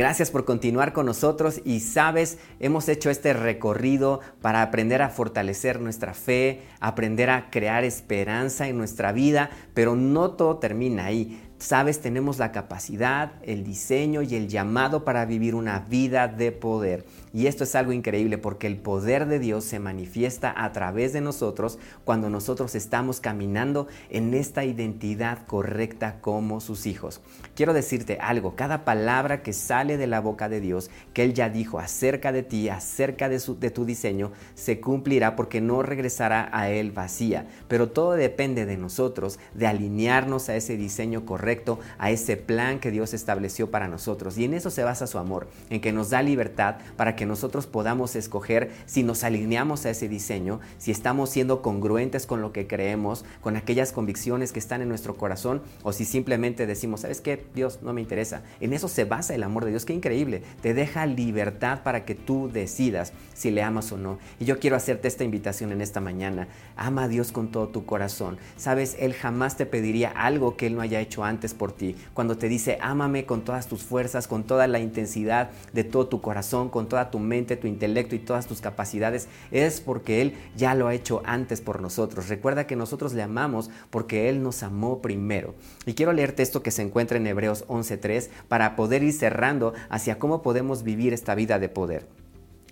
Gracias 0.00 0.30
por 0.30 0.46
continuar 0.46 0.94
con 0.94 1.04
nosotros 1.04 1.60
y 1.62 1.80
sabes, 1.80 2.38
hemos 2.58 2.88
hecho 2.88 3.10
este 3.10 3.34
recorrido 3.34 4.20
para 4.40 4.62
aprender 4.62 5.02
a 5.02 5.10
fortalecer 5.10 5.78
nuestra 5.78 6.14
fe, 6.14 6.62
aprender 6.80 7.28
a 7.28 7.50
crear 7.50 7.84
esperanza 7.84 8.66
en 8.66 8.78
nuestra 8.78 9.12
vida, 9.12 9.50
pero 9.74 9.96
no 9.96 10.30
todo 10.30 10.56
termina 10.56 11.04
ahí. 11.04 11.49
Sabes, 11.60 12.00
tenemos 12.00 12.38
la 12.38 12.52
capacidad, 12.52 13.32
el 13.42 13.64
diseño 13.64 14.22
y 14.22 14.34
el 14.34 14.48
llamado 14.48 15.04
para 15.04 15.26
vivir 15.26 15.54
una 15.54 15.80
vida 15.80 16.26
de 16.26 16.52
poder. 16.52 17.04
Y 17.34 17.48
esto 17.48 17.64
es 17.64 17.74
algo 17.74 17.92
increíble 17.92 18.38
porque 18.38 18.66
el 18.66 18.78
poder 18.78 19.26
de 19.26 19.38
Dios 19.38 19.64
se 19.64 19.78
manifiesta 19.78 20.54
a 20.56 20.72
través 20.72 21.12
de 21.12 21.20
nosotros 21.20 21.78
cuando 22.04 22.30
nosotros 22.30 22.74
estamos 22.74 23.20
caminando 23.20 23.88
en 24.08 24.32
esta 24.32 24.64
identidad 24.64 25.46
correcta 25.46 26.16
como 26.22 26.60
sus 26.60 26.86
hijos. 26.86 27.20
Quiero 27.54 27.74
decirte 27.74 28.16
algo, 28.22 28.56
cada 28.56 28.86
palabra 28.86 29.42
que 29.42 29.52
sale 29.52 29.98
de 29.98 30.06
la 30.06 30.20
boca 30.20 30.48
de 30.48 30.62
Dios, 30.62 30.90
que 31.12 31.24
Él 31.24 31.34
ya 31.34 31.50
dijo 31.50 31.78
acerca 31.78 32.32
de 32.32 32.42
ti, 32.42 32.70
acerca 32.70 33.28
de, 33.28 33.38
tu 33.38 33.84
diseño, 33.84 34.32
se 34.54 34.80
cumplirá 34.80 35.36
porque 35.36 35.60
no 35.60 35.82
regresará 35.82 36.48
a 36.52 36.70
Él 36.70 36.90
vacía. 36.90 37.46
Pero 37.68 37.90
todo 37.90 38.12
depende 38.12 38.64
de 38.64 38.78
nosotros, 38.78 39.38
de 39.52 39.66
alinearnos 39.66 40.48
a 40.48 40.56
ese 40.56 40.78
diseño 40.78 41.26
correcto, 41.26 41.49
a 41.98 42.10
ese 42.10 42.36
plan 42.36 42.78
que 42.78 42.90
Dios 42.90 43.14
estableció 43.14 43.70
para 43.70 43.88
nosotros. 43.88 44.38
Y 44.38 44.44
en 44.44 44.54
eso 44.54 44.70
se 44.70 44.84
basa 44.84 45.06
su 45.06 45.18
amor, 45.18 45.48
en 45.68 45.80
que 45.80 45.92
nos 45.92 46.10
da 46.10 46.22
libertad 46.22 46.76
para 46.96 47.16
que 47.16 47.26
nosotros 47.26 47.66
podamos 47.66 48.16
escoger 48.16 48.70
si 48.86 49.02
nos 49.02 49.24
alineamos 49.24 49.84
a 49.86 49.90
ese 49.90 50.08
diseño, 50.08 50.60
si 50.78 50.90
estamos 50.90 51.30
siendo 51.30 51.62
congruentes 51.62 52.26
con 52.26 52.40
lo 52.40 52.52
que 52.52 52.66
creemos, 52.66 53.24
con 53.40 53.56
aquellas 53.56 53.92
convicciones 53.92 54.52
que 54.52 54.58
están 54.58 54.82
en 54.82 54.88
nuestro 54.88 55.16
corazón, 55.16 55.62
o 55.82 55.92
si 55.92 56.04
simplemente 56.04 56.66
decimos, 56.66 57.00
¿sabes 57.00 57.20
qué? 57.20 57.44
Dios 57.54 57.80
no 57.82 57.92
me 57.92 58.00
interesa. 58.00 58.42
En 58.60 58.72
eso 58.72 58.88
se 58.88 59.04
basa 59.04 59.34
el 59.34 59.42
amor 59.42 59.64
de 59.64 59.70
Dios. 59.70 59.84
Qué 59.84 59.92
increíble. 59.92 60.42
Te 60.62 60.74
deja 60.74 61.06
libertad 61.06 61.82
para 61.82 62.04
que 62.04 62.14
tú 62.14 62.50
decidas 62.52 63.12
si 63.34 63.50
le 63.50 63.62
amas 63.62 63.92
o 63.92 63.96
no. 63.96 64.18
Y 64.38 64.44
yo 64.44 64.58
quiero 64.58 64.76
hacerte 64.76 65.08
esta 65.08 65.24
invitación 65.24 65.72
en 65.72 65.80
esta 65.80 66.00
mañana. 66.00 66.48
Ama 66.76 67.04
a 67.04 67.08
Dios 67.08 67.32
con 67.32 67.50
todo 67.50 67.68
tu 67.68 67.86
corazón. 67.86 68.38
Sabes, 68.56 68.96
Él 68.98 69.14
jamás 69.14 69.56
te 69.56 69.66
pediría 69.66 70.10
algo 70.10 70.56
que 70.56 70.66
Él 70.66 70.74
no 70.74 70.82
haya 70.82 71.00
hecho 71.00 71.24
antes 71.24 71.39
por 71.48 71.72
ti. 71.72 71.96
Cuando 72.14 72.36
te 72.36 72.48
dice, 72.48 72.78
ámame 72.80 73.24
con 73.24 73.42
todas 73.42 73.66
tus 73.66 73.82
fuerzas, 73.82 74.26
con 74.26 74.44
toda 74.44 74.66
la 74.66 74.78
intensidad 74.78 75.50
de 75.72 75.84
todo 75.84 76.06
tu 76.06 76.20
corazón, 76.20 76.68
con 76.68 76.88
toda 76.88 77.10
tu 77.10 77.18
mente, 77.18 77.56
tu 77.56 77.66
intelecto 77.66 78.14
y 78.14 78.18
todas 78.18 78.46
tus 78.46 78.60
capacidades, 78.60 79.28
es 79.50 79.80
porque 79.80 80.22
Él 80.22 80.34
ya 80.56 80.74
lo 80.74 80.86
ha 80.86 80.94
hecho 80.94 81.22
antes 81.24 81.60
por 81.60 81.80
nosotros. 81.80 82.28
Recuerda 82.28 82.66
que 82.66 82.76
nosotros 82.76 83.14
le 83.14 83.22
amamos 83.22 83.70
porque 83.90 84.28
Él 84.28 84.42
nos 84.42 84.62
amó 84.62 85.00
primero. 85.00 85.54
Y 85.86 85.94
quiero 85.94 86.12
leerte 86.12 86.42
esto 86.42 86.62
que 86.62 86.70
se 86.70 86.82
encuentra 86.82 87.16
en 87.16 87.26
Hebreos 87.26 87.66
11.3 87.68 88.28
para 88.48 88.76
poder 88.76 89.02
ir 89.02 89.12
cerrando 89.12 89.72
hacia 89.88 90.18
cómo 90.18 90.42
podemos 90.42 90.82
vivir 90.82 91.12
esta 91.12 91.34
vida 91.34 91.58
de 91.58 91.68
poder. 91.68 92.19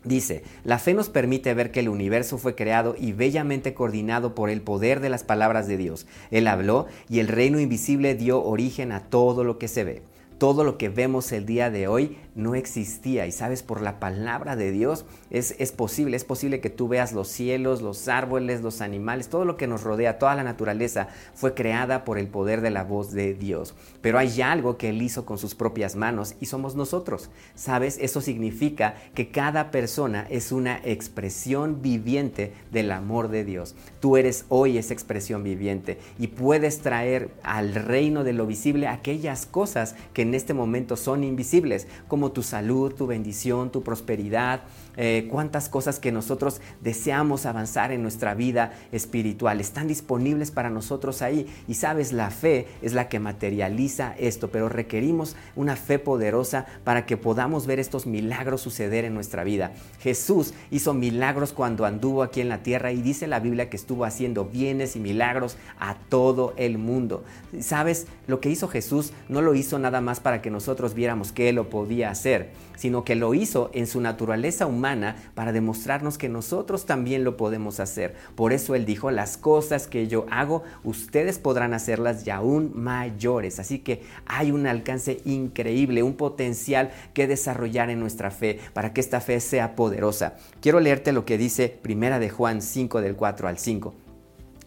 Dice, 0.09 0.43
la 0.65 0.79
fe 0.79 0.95
nos 0.95 1.11
permite 1.11 1.53
ver 1.53 1.71
que 1.71 1.81
el 1.81 1.91
universo 1.91 2.39
fue 2.39 2.55
creado 2.55 2.95
y 2.99 3.13
bellamente 3.13 3.75
coordinado 3.75 4.35
por 4.35 4.49
el 4.49 4.63
poder 4.63 5.01
de 5.01 5.11
las 5.11 5.23
palabras 5.23 5.69
de 5.69 5.77
Dios. 5.77 6.07
Él 6.31 6.47
habló 6.47 6.87
y 7.11 7.19
el 7.19 7.29
reino 7.29 7.61
invisible 7.61 8.15
dio 8.15 8.43
origen 8.43 8.91
a 8.91 9.11
todo 9.11 9.45
lo 9.45 9.59
que 9.59 9.69
se 9.69 9.85
ve. 9.85 10.03
Todo 10.39 10.63
lo 10.63 10.79
que 10.79 10.89
vemos 10.89 11.33
el 11.33 11.47
día 11.47 11.69
de 11.69 11.89
hoy 11.89 12.17
no 12.37 12.55
existía. 12.55 13.27
Y 13.27 13.33
sabes, 13.33 13.65
por 13.65 13.83
la 13.83 13.99
palabra 13.99 14.55
de 14.55 14.71
Dios 14.71 15.05
es, 15.31 15.57
es, 15.59 15.73
posible. 15.73 16.17
Es 16.17 16.25
posible 16.25 16.61
que 16.61 16.71
tú 16.71 16.87
veas 16.87 17.13
los 17.13 17.27
cielos, 17.27 17.83
los 17.83 18.07
árboles, 18.07 18.63
los 18.63 18.81
animales, 18.81 19.29
todo 19.29 19.45
lo 19.45 19.57
que 19.57 19.67
nos 19.67 19.83
rodea, 19.83 20.21
toda 20.21 20.37
la 20.37 20.45
naturaleza 20.45 21.09
fue 21.35 21.55
creada 21.55 22.05
por 22.05 22.19
el 22.19 22.29
poder 22.29 22.61
de 22.61 22.71
la 22.71 22.85
voz 22.85 23.11
de 23.11 23.35
Dios. 23.35 23.75
Pero 24.01 24.19
hay 24.19 24.41
algo 24.41 24.77
que 24.77 24.91
Él 24.91 25.03
hizo 25.03 25.27
con 25.27 25.39
sus 25.39 25.57
propias 25.57 25.97
manos 25.97 26.37
y 26.41 26.47
somos 26.47 26.77
nosotros. 26.77 27.31
¿Sabes? 27.57 27.99
Eso 28.01 28.21
significa 28.21 28.95
que 29.15 29.31
cada 29.31 29.73
persona 29.73 30.27
es 30.31 30.53
una 30.53 30.81
expresión 30.85 31.83
viviente 31.83 32.53
del 32.71 32.93
amor 32.93 33.29
de 33.29 33.45
Dios. 33.45 33.75
Tú 33.99 34.17
eres 34.17 34.45
hoy 34.49 34.79
esa 34.79 34.95
expresión 34.95 35.43
viviente 35.43 35.99
y 36.17 36.29
puedes 36.29 36.79
traer 36.79 37.31
al 37.43 37.75
reino 37.75 38.23
de 38.23 38.33
lo 38.33 38.47
visible 38.47 38.87
aquellas 38.87 39.45
cosas 39.45 39.97
que 40.13 40.28
en 40.29 40.35
este 40.35 40.55
momento 40.55 40.97
son 40.97 41.25
invisibles, 41.25 41.89
como 42.07 42.33
tu 42.33 42.43
salud, 42.43 42.95
tu 42.95 43.07
bendición, 43.07 43.73
tu 43.73 43.83
prosperidad, 43.83 44.63
eh, 45.01 45.29
cuántas 45.31 45.69
cosas 45.69 46.01
que 46.01 46.11
nosotros 46.11 46.61
deseamos 46.81 47.47
avanzar 47.47 47.93
en 47.93 48.03
nuestra 48.03 48.35
vida 48.35 48.73
espiritual. 48.91 49.61
Están 49.61 49.87
disponibles 49.87 50.51
para 50.51 50.71
nosotros 50.71 51.23
ahí. 51.23 51.47
Y 51.69 51.75
sabes, 51.75 52.13
la 52.13 52.31
fe 52.31 52.67
es 52.83 52.95
la 52.95 53.09
que 53.09 53.21
materializa 53.21 54.17
esto, 54.19 54.49
pero 54.51 54.69
requerimos 54.69 55.37
una 55.55 55.77
fe 55.77 56.01
poderosa 56.01 56.67
para 56.83 57.07
que 57.07 57.17
podamos 57.17 57.69
ver 57.69 57.79
estos 57.79 58.07
milagros 58.07 58.61
suceder 58.61 59.05
en 59.05 59.15
nuestra 59.15 59.45
vida. 59.45 59.71
Jesús 60.01 60.53
hizo 60.73 60.95
milagros 60.95 61.53
cuando 61.53 61.87
anduvo 61.87 62.25
aquí 62.25 62.41
en 62.41 62.49
la 62.49 62.65
tierra 62.65 62.91
y 62.91 63.01
dice 63.01 63.29
la 63.29 63.39
Biblia 63.39 63.71
que 63.71 63.77
estuvo 63.77 64.05
haciendo 64.05 64.47
bienes 64.47 64.97
y 64.97 64.99
milagros 64.99 65.59
a 65.79 65.95
todo 65.95 66.55
el 66.57 66.77
mundo. 66.77 67.23
¿Sabes? 67.61 68.09
Lo 68.27 68.41
que 68.41 68.51
hizo 68.51 68.67
Jesús 68.67 69.13
no 69.29 69.43
lo 69.43 69.55
hizo 69.55 69.79
nada 69.79 70.01
más 70.01 70.19
para 70.19 70.43
que 70.43 70.51
nosotros 70.51 70.95
viéramos 70.95 71.31
que 71.31 71.49
Él 71.51 71.55
lo 71.55 71.71
podía 71.71 72.11
hacer, 72.11 72.51
sino 72.77 73.05
que 73.05 73.15
lo 73.15 73.33
hizo 73.35 73.71
en 73.75 73.87
su 73.87 74.01
naturaleza 74.01 74.67
humana 74.67 74.88
para 75.35 75.53
demostrarnos 75.53 76.19
que 76.19 76.29
nosotros 76.29 76.87
también 76.87 77.25
lo 77.25 77.37
podemos 77.37 77.81
hacer. 77.81 78.15
Por 78.35 78.53
eso 78.53 78.75
Él 78.75 78.87
dijo, 78.87 79.11
las 79.11 79.37
cosas 79.37 79.87
que 79.87 80.09
yo 80.09 80.27
hago, 80.31 80.63
ustedes 80.85 81.39
podrán 81.39 81.75
hacerlas 81.75 82.27
y 82.27 82.31
aún 82.31 82.73
mayores. 82.75 83.59
Así 83.59 83.81
que 83.81 84.03
hay 84.27 84.51
un 84.51 84.67
alcance 84.67 85.21
increíble, 85.25 86.03
un 86.03 86.15
potencial 86.15 86.91
que 87.13 87.27
desarrollar 87.27 87.91
en 87.91 88.01
nuestra 88.01 88.31
fe 88.31 88.59
para 88.73 88.93
que 88.93 89.01
esta 89.01 89.21
fe 89.21 89.41
sea 89.41 89.77
poderosa. 89.77 90.37
Quiero 90.61 90.81
leerte 90.81 91.13
lo 91.13 91.25
que 91.25 91.39
dice 91.39 91.69
Primera 91.69 92.19
de 92.19 92.31
Juan 92.31 92.63
5 92.63 93.01
del 93.01 93.17
4 93.17 93.49
al 93.49 93.59
5. 93.59 94.08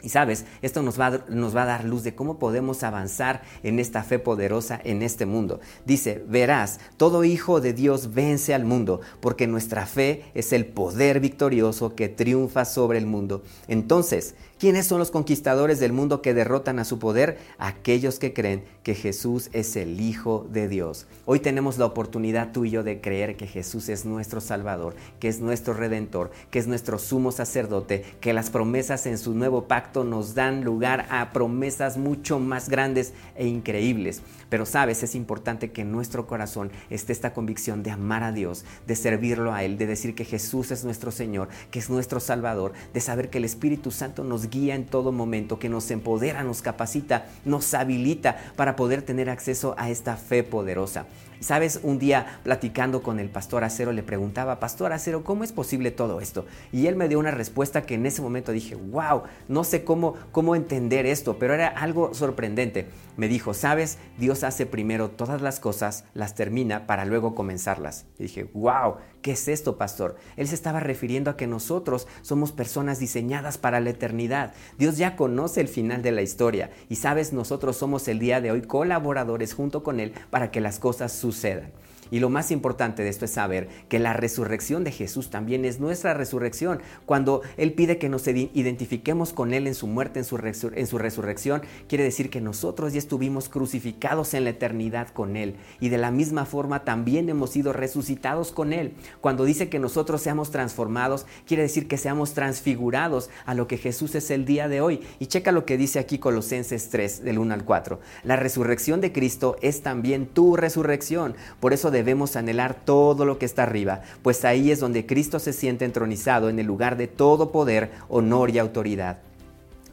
Y 0.03 0.09
sabes, 0.09 0.45
esto 0.61 0.81
nos 0.81 0.99
va, 0.99 1.07
a, 1.07 1.25
nos 1.29 1.55
va, 1.55 1.63
a, 1.63 1.67
dar 1.67 1.85
luz 1.85 2.03
de 2.03 2.15
cómo 2.15 2.39
podemos 2.39 2.83
avanzar 2.83 3.43
en 3.63 3.79
esta 3.79 4.03
fe 4.03 4.19
poderosa 4.19 4.79
en 4.83 5.01
este 5.01 5.25
mundo. 5.25 5.59
Dice, 5.85 6.23
verás, 6.27 6.79
todo 6.97 7.23
hijo 7.23 7.61
de 7.61 7.73
Dios 7.73 8.13
vence 8.13 8.53
al 8.53 8.65
mundo, 8.65 9.01
porque 9.19 9.47
nuestra 9.47 9.85
fe 9.85 10.25
es 10.33 10.53
el 10.53 10.65
poder 10.65 11.19
victorioso 11.19 11.95
que 11.95 12.09
triunfa 12.09 12.65
sobre 12.65 12.97
el 12.97 13.05
mundo. 13.05 13.43
Entonces, 13.67 14.35
¿Quiénes 14.61 14.85
son 14.85 14.99
los 14.99 15.09
conquistadores 15.09 15.79
del 15.79 15.91
mundo 15.91 16.21
que 16.21 16.35
derrotan 16.35 16.77
a 16.77 16.85
su 16.85 16.99
poder? 16.99 17.39
Aquellos 17.57 18.19
que 18.19 18.31
creen 18.31 18.63
que 18.83 18.93
Jesús 18.93 19.49
es 19.53 19.75
el 19.75 19.99
Hijo 19.99 20.45
de 20.51 20.67
Dios. 20.67 21.07
Hoy 21.25 21.39
tenemos 21.39 21.79
la 21.79 21.87
oportunidad 21.87 22.51
tú 22.51 22.65
y 22.65 22.69
yo 22.69 22.83
de 22.83 23.01
creer 23.01 23.37
que 23.37 23.47
Jesús 23.47 23.89
es 23.89 24.05
nuestro 24.05 24.39
Salvador, 24.39 24.93
que 25.19 25.29
es 25.29 25.39
nuestro 25.39 25.73
Redentor, 25.73 26.29
que 26.51 26.59
es 26.59 26.67
nuestro 26.67 26.99
sumo 26.99 27.31
sacerdote, 27.31 28.05
que 28.21 28.33
las 28.33 28.51
promesas 28.51 29.07
en 29.07 29.17
su 29.17 29.33
nuevo 29.33 29.67
pacto 29.67 30.03
nos 30.03 30.35
dan 30.35 30.63
lugar 30.63 31.07
a 31.09 31.31
promesas 31.33 31.97
mucho 31.97 32.37
más 32.37 32.69
grandes 32.69 33.13
e 33.35 33.47
increíbles. 33.47 34.21
Pero 34.51 34.67
sabes, 34.67 35.01
es 35.01 35.15
importante 35.15 35.71
que 35.71 35.81
en 35.81 35.91
nuestro 35.91 36.27
corazón 36.27 36.71
esté 36.91 37.13
esta 37.13 37.33
convicción 37.33 37.81
de 37.81 37.89
amar 37.89 38.21
a 38.21 38.31
Dios, 38.31 38.63
de 38.85 38.95
servirlo 38.95 39.53
a 39.53 39.63
Él, 39.63 39.79
de 39.79 39.87
decir 39.87 40.13
que 40.13 40.25
Jesús 40.25 40.69
es 40.69 40.83
nuestro 40.83 41.09
Señor, 41.09 41.47
que 41.71 41.79
es 41.79 41.89
nuestro 41.89 42.19
Salvador, 42.19 42.73
de 42.93 42.99
saber 42.99 43.31
que 43.31 43.39
el 43.39 43.45
Espíritu 43.45 43.89
Santo 43.89 44.23
nos 44.23 44.50
guía 44.51 44.75
en 44.75 44.85
todo 44.85 45.11
momento, 45.11 45.57
que 45.57 45.69
nos 45.69 45.89
empodera, 45.89 46.43
nos 46.43 46.61
capacita, 46.61 47.25
nos 47.45 47.73
habilita 47.73 48.37
para 48.55 48.75
poder 48.75 49.01
tener 49.01 49.29
acceso 49.29 49.73
a 49.79 49.89
esta 49.89 50.17
fe 50.17 50.43
poderosa. 50.43 51.07
Sabes, 51.41 51.79
un 51.81 51.97
día 51.97 52.39
platicando 52.43 53.01
con 53.01 53.19
el 53.19 53.27
pastor 53.27 53.63
Acero 53.63 53.91
le 53.91 54.03
preguntaba, 54.03 54.59
Pastor 54.59 54.93
Acero, 54.93 55.23
¿cómo 55.23 55.43
es 55.43 55.51
posible 55.51 55.89
todo 55.89 56.21
esto? 56.21 56.45
Y 56.71 56.85
él 56.85 56.95
me 56.95 57.09
dio 57.09 57.17
una 57.17 57.31
respuesta 57.31 57.81
que 57.81 57.95
en 57.95 58.05
ese 58.05 58.21
momento 58.21 58.51
dije, 58.51 58.75
wow, 58.75 59.23
no 59.47 59.63
sé 59.63 59.83
cómo, 59.83 60.13
cómo 60.31 60.55
entender 60.55 61.07
esto, 61.07 61.39
pero 61.39 61.55
era 61.55 61.67
algo 61.67 62.13
sorprendente. 62.13 62.89
Me 63.17 63.27
dijo, 63.27 63.55
sabes, 63.55 63.97
Dios 64.19 64.43
hace 64.43 64.67
primero 64.67 65.09
todas 65.09 65.41
las 65.41 65.59
cosas, 65.59 66.05
las 66.13 66.35
termina 66.35 66.85
para 66.85 67.05
luego 67.05 67.33
comenzarlas. 67.33 68.05
Y 68.19 68.23
dije, 68.23 68.43
wow, 68.53 68.97
¿qué 69.23 69.31
es 69.31 69.47
esto, 69.47 69.79
pastor? 69.79 70.17
Él 70.37 70.47
se 70.47 70.55
estaba 70.55 70.79
refiriendo 70.79 71.31
a 71.31 71.37
que 71.37 71.47
nosotros 71.47 72.07
somos 72.21 72.51
personas 72.51 72.99
diseñadas 72.99 73.57
para 73.57 73.79
la 73.79 73.89
eternidad. 73.89 74.53
Dios 74.77 74.97
ya 74.97 75.15
conoce 75.15 75.59
el 75.59 75.67
final 75.67 76.03
de 76.03 76.11
la 76.11 76.21
historia 76.21 76.69
y 76.87 76.97
sabes, 76.97 77.33
nosotros 77.33 77.77
somos 77.77 78.07
el 78.07 78.19
día 78.19 78.41
de 78.41 78.51
hoy 78.51 78.61
colaboradores 78.61 79.55
junto 79.55 79.81
con 79.81 79.99
Él 79.99 80.13
para 80.29 80.51
que 80.51 80.61
las 80.61 80.77
cosas 80.77 81.11
sucedan 81.11 81.30
sucedan. 81.31 81.71
Y 82.11 82.19
lo 82.19 82.29
más 82.29 82.51
importante 82.51 83.03
de 83.03 83.09
esto 83.09 83.25
es 83.25 83.31
saber 83.31 83.69
que 83.89 83.97
la 83.97 84.13
resurrección 84.13 84.83
de 84.83 84.91
Jesús 84.91 85.29
también 85.29 85.65
es 85.65 85.79
nuestra 85.79 86.13
resurrección. 86.13 86.81
Cuando 87.05 87.41
Él 87.57 87.73
pide 87.73 87.97
que 87.97 88.09
nos 88.09 88.27
identifiquemos 88.27 89.33
con 89.33 89.53
Él 89.53 89.65
en 89.65 89.73
su 89.73 89.87
muerte, 89.87 90.19
en 90.19 90.25
su, 90.25 90.97
resurrección, 90.97 91.61
quiere 91.87 92.03
decir 92.03 92.29
que 92.29 92.41
nosotros 92.41 92.93
ya 92.93 92.99
estuvimos 92.99 93.49
crucificados 93.49 94.33
en 94.33 94.43
la 94.43 94.51
eternidad 94.51 95.07
con 95.09 95.37
Él. 95.37 95.55
Y 95.79 95.89
de 95.89 95.97
la 95.97 96.11
misma 96.11 96.45
forma 96.45 96.83
también 96.83 97.29
hemos 97.29 97.51
sido 97.51 97.71
resucitados 97.71 98.51
con 98.51 98.73
Él. 98.73 98.93
Cuando 99.21 99.45
dice 99.45 99.69
que 99.69 99.79
nosotros 99.79 100.21
seamos 100.21 100.51
transformados, 100.51 101.25
quiere 101.45 101.63
decir 101.63 101.87
que 101.87 101.97
seamos 101.97 102.33
transfigurados 102.33 103.29
a 103.45 103.53
lo 103.53 103.67
que 103.67 103.77
Jesús 103.77 104.15
es 104.15 104.31
el 104.31 104.43
día 104.45 104.67
de 104.67 104.81
hoy. 104.81 104.99
Y 105.19 105.27
checa 105.27 105.53
lo 105.53 105.65
que 105.65 105.77
dice 105.77 105.99
aquí 105.99 106.19
Colosenses 106.19 106.89
3, 106.89 107.23
del 107.23 107.39
1 107.39 107.53
al 107.53 107.63
4. 107.63 107.99
La 108.23 108.35
resurrección 108.35 108.99
de 108.99 109.13
Cristo 109.13 109.55
es 109.61 109.81
también 109.81 110.27
tu 110.27 110.57
resurrección. 110.57 111.35
Por 111.61 111.71
eso 111.71 111.89
de 111.89 112.00
debemos 112.01 112.35
anhelar 112.35 112.75
todo 112.83 113.25
lo 113.25 113.37
que 113.37 113.45
está 113.45 113.63
arriba, 113.63 114.01
pues 114.23 114.43
ahí 114.43 114.71
es 114.71 114.79
donde 114.79 115.05
Cristo 115.05 115.37
se 115.37 115.53
siente 115.53 115.85
entronizado 115.85 116.49
en 116.49 116.57
el 116.57 116.65
lugar 116.65 116.97
de 116.97 117.07
todo 117.07 117.51
poder, 117.51 117.91
honor 118.09 118.49
y 118.49 118.57
autoridad. 118.57 119.19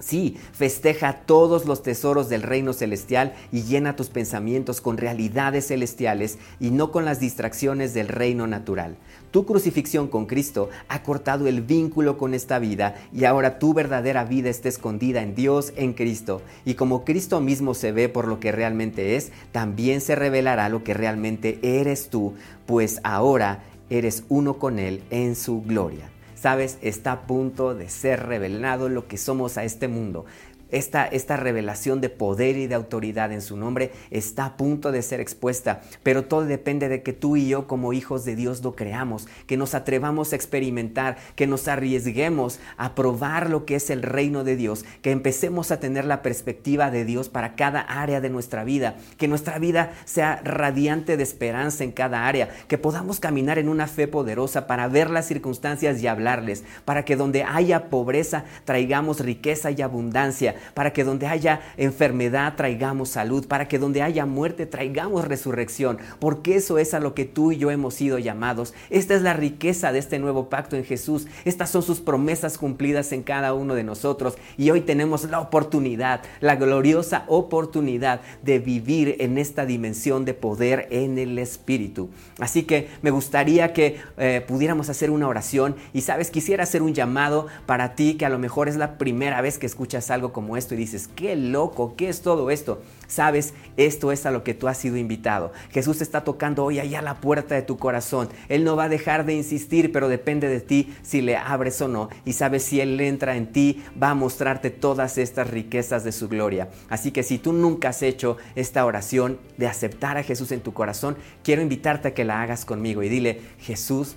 Sí, 0.01 0.37
festeja 0.53 1.23
todos 1.27 1.67
los 1.67 1.83
tesoros 1.83 2.29
del 2.29 2.43
reino 2.43 2.73
celestial 2.73 3.35
y 3.51 3.63
llena 3.63 3.97
tus 3.97 4.11
pensamientos 4.11 4.81
con 4.81 4.97
realidades 4.97 5.67
celestiales 5.67 6.39
y 6.61 6.71
no 6.71 6.93
con 6.93 7.05
las 7.05 7.19
distracciones 7.19 7.95
del 7.95 8.07
reino 8.07 8.47
natural. 8.47 8.97
Tu 9.33 9.45
crucifixión 9.45 10.07
con 10.07 10.27
Cristo 10.27 10.71
ha 10.89 11.03
cortado 11.03 11.49
el 11.49 11.63
vínculo 11.63 12.17
con 12.17 12.33
esta 12.33 12.61
vida 12.61 12.95
y 13.13 13.25
ahora 13.25 13.59
tu 13.59 13.75
verdadera 13.75 14.25
vida 14.25 14.51
está 14.51 14.69
escondida 14.69 15.21
en 15.21 15.35
Dios, 15.35 15.73
en 15.77 15.95
Cristo. 15.95 16.43
Y 16.65 16.75
como 16.75 17.05
Cristo 17.05 17.41
mismo 17.41 17.75
se 17.75 17.91
ve 17.91 18.09
por 18.09 18.29
lo 18.29 18.39
que 18.39 18.53
realmente 18.53 19.17
es, 19.17 19.33
también 19.51 20.01
se 20.01 20.15
revelará 20.15 20.69
lo 20.69 20.85
que 20.85 20.95
realmente 20.95 21.59
eres 21.63 22.09
tú, 22.09 22.35
pues 22.67 23.01
ahora 23.03 23.65
eres 23.91 24.23
uno 24.29 24.59
con 24.59 24.79
Él 24.79 25.03
en 25.11 25.35
su 25.35 25.61
gloria 25.63 26.09
sabes, 26.41 26.79
está 26.83 27.13
a 27.13 27.27
punto 27.27 27.75
de 27.75 27.89
ser 27.89 28.27
revelado 28.27 28.89
lo 28.89 29.09
que 29.09 29.17
somos 29.17 29.59
a 29.59 29.65
este 29.65 29.89
mundo. 29.89 30.25
Esta, 30.71 31.07
esta, 31.07 31.37
revelación 31.37 32.01
de 32.01 32.11
poder 32.11 32.59
y 32.59 32.67
de 32.67 32.75
autoridad 32.75 33.33
en 33.33 33.41
su 33.41 33.57
nombre 33.57 33.93
está 34.11 34.45
a 34.45 34.57
punto 34.57 34.93
de 34.93 35.03
ser 35.03 35.21
expuesta, 35.21 35.81
pero 36.03 36.25
todo 36.25 36.45
depende 36.45 36.89
de 36.89 37.03
que 37.03 37.13
tú 37.13 37.37
y 37.37 37.49
yo 37.49 37.67
como 37.67 37.93
hijos 37.93 38.25
de 38.25 38.37
Dios 38.37 38.63
lo 38.63 38.77
creamos, 38.77 39.29
que 39.47 39.57
nos 39.57 39.75
atrevamos 39.75 40.33
a 40.33 40.37
experimentar, 40.37 41.17
que 41.37 41.47
nos 41.47 41.69
arriesguemos 41.69 42.61
a 42.77 42.95
probar 42.95 43.49
lo 43.49 43.65
que 43.65 43.77
es 43.77 43.89
el 43.89 44.03
reino 44.03 44.45
de 44.45 44.57
Dios, 44.57 44.85
que 45.01 45.11
empecemos 45.11 45.71
a 45.71 45.81
tener 45.81 46.05
la 46.05 46.23
perspectiva 46.23 46.91
de 46.91 47.05
Dios 47.05 47.29
para 47.29 47.55
cada 47.55 47.81
área 47.81 48.21
de 48.21 48.29
nuestra 48.29 48.65
vida, 48.65 48.97
que 49.17 49.29
nuestra 49.29 49.59
vida 49.59 49.93
sea 50.05 50.41
radiante 50.45 51.17
de 51.17 51.23
esperanza 51.23 51.85
en 51.85 51.93
cada 51.93 52.27
área, 52.27 52.51
que 52.69 52.79
podamos 52.79 53.21
caminar 53.21 53.59
en 53.59 53.69
una 53.69 53.87
fe 53.87 54.07
poderosa 54.07 54.67
para 54.67 54.89
ver 54.89 55.09
las 55.09 55.27
circunstancias 55.27 56.03
y 56.03 56.07
hablarles, 56.07 56.65
para 56.85 57.05
que 57.05 57.17
donde 57.17 57.45
haya 57.45 57.89
pobreza 57.89 58.45
traigamos 58.65 59.21
riqueza 59.21 59.71
y 59.71 59.83
abundancia, 59.83 60.57
para 60.75 60.93
que 60.93 61.05
donde 61.05 61.27
haya 61.27 61.61
enfermedad 61.77 62.55
traigamos 62.57 63.11
salud, 63.11 63.47
para 63.47 63.69
que 63.69 63.79
donde 63.79 64.03
haya 64.03 64.27
muerte 64.27 64.67
traigamos 64.67 65.27
resurrección, 65.27 65.99
porque 66.19 66.57
eso 66.57 66.79
es 66.79 66.95
a 66.95 67.01
lo 67.01 67.15
que 67.15 67.25
tú 67.25 67.53
y 67.53 67.59
yo 67.59 67.71
hemos 67.71 67.95
sido 67.95 68.19
llamados. 68.19 68.75
Esta 68.91 69.15
es 69.15 69.23
la 69.23 69.35
riqueza 69.35 69.93
de 69.93 69.99
este 69.99 70.19
nuevo 70.19 70.49
pacto 70.49 70.77
en 70.77 70.85
Jesús. 70.85 71.27
Estas 71.45 71.71
son 71.71 71.83
sus 71.83 72.01
promesas 72.01 72.59
cumplidas 72.59 73.13
en 73.13 73.23
cada 73.23 73.55
uno 73.55 73.75
de 73.75 73.85
nosotros 73.85 74.37
y 74.57 74.71
hoy 74.71 74.81
tenemos 74.81 75.25
la 75.25 75.41
oportunidad, 75.41 76.23
la 76.41 76.57
gloriosa 76.57 77.25
oportunidad 77.29 78.21
de 78.43 78.59
vivir 78.59 79.17
en 79.21 79.39
esta 79.39 79.67
dimensión 79.67 80.25
de 80.25 80.35
poder 80.35 80.89
en 80.91 81.19
el 81.19 81.39
Espíritu. 81.39 82.11
Así 82.39 82.65
que 82.65 82.89
me 83.03 83.11
gustaría 83.11 83.73
que 83.73 84.01
eh, 84.17 84.45
pudiéramos 84.47 84.89
hacer 84.89 85.11
una 85.11 85.29
oración 85.29 85.77
y 85.93 86.03
sabes, 86.03 86.31
quisiera 86.31 86.63
hacer 86.63 86.83
un 86.83 86.95
llamado 86.95 87.47
para 87.67 87.95
ti 87.95 88.15
que 88.15 88.27
a 88.27 88.29
lo 88.29 88.39
mejor 88.39 88.69
es 88.69 88.77
la 88.77 88.99
primera 88.99 89.41
vez 89.41 89.59
que 89.59 89.67
escuchas 89.67 90.11
algo 90.11 90.33
como 90.33 90.48
esto 90.57 90.75
y 90.75 90.79
dices, 90.79 91.09
qué 91.15 91.37
loco, 91.37 91.95
¿qué 91.97 92.09
es 92.09 92.23
todo 92.23 92.51
esto? 92.51 92.83
Sabes, 93.07 93.55
esto 93.77 94.13
es 94.13 94.27
a 94.27 94.31
lo 94.31 94.45
que 94.45 94.55
tú 94.55 94.69
has 94.69 94.77
sido 94.77 94.97
invitado. 94.97 95.53
Jesús 95.71 96.03
está 96.03 96.25
tocando 96.25 96.65
hoy 96.65 96.79
allá 96.79 97.01
la 97.01 97.21
puerta 97.21 97.55
de 97.55 97.63
tu 97.63 97.79
corazón. 97.79 98.29
Él 98.49 98.65
no 98.65 98.77
va 98.77 98.85
a 98.85 98.89
dejar 98.89 99.25
de 99.25 99.35
insistir, 99.35 99.93
pero 99.93 100.09
depende 100.09 100.49
de 100.49 100.61
ti 100.61 100.95
si 101.03 101.23
le 101.23 101.37
abres 101.37 101.81
o 101.81 101.89
no. 101.89 102.11
Y 102.27 102.35
sabes, 102.35 102.65
si 102.65 102.81
Él 102.81 103.01
entra 103.01 103.37
en 103.37 103.53
ti, 103.53 103.83
va 104.01 104.11
a 104.11 104.15
mostrarte 104.15 104.71
todas 104.71 105.17
estas 105.17 105.51
riquezas 105.51 106.05
de 106.05 106.13
su 106.13 106.29
gloria. 106.29 106.69
Así 106.91 107.11
que 107.11 107.23
si 107.23 107.39
tú 107.39 107.53
nunca 107.53 107.89
has 107.89 108.03
hecho 108.03 108.37
esta 108.55 108.85
oración 108.85 109.39
de 109.57 109.67
aceptar 109.67 110.19
a 110.19 110.23
Jesús 110.23 110.53
en 110.53 110.61
tu 110.61 110.75
corazón, 110.75 111.17
quiero 111.43 111.63
invitarte 111.63 112.09
a 112.09 112.15
que 112.15 112.25
la 112.25 112.43
hagas 112.43 112.67
conmigo 112.67 113.03
y 113.03 113.09
dile, 113.09 113.41
Jesús, 113.59 114.17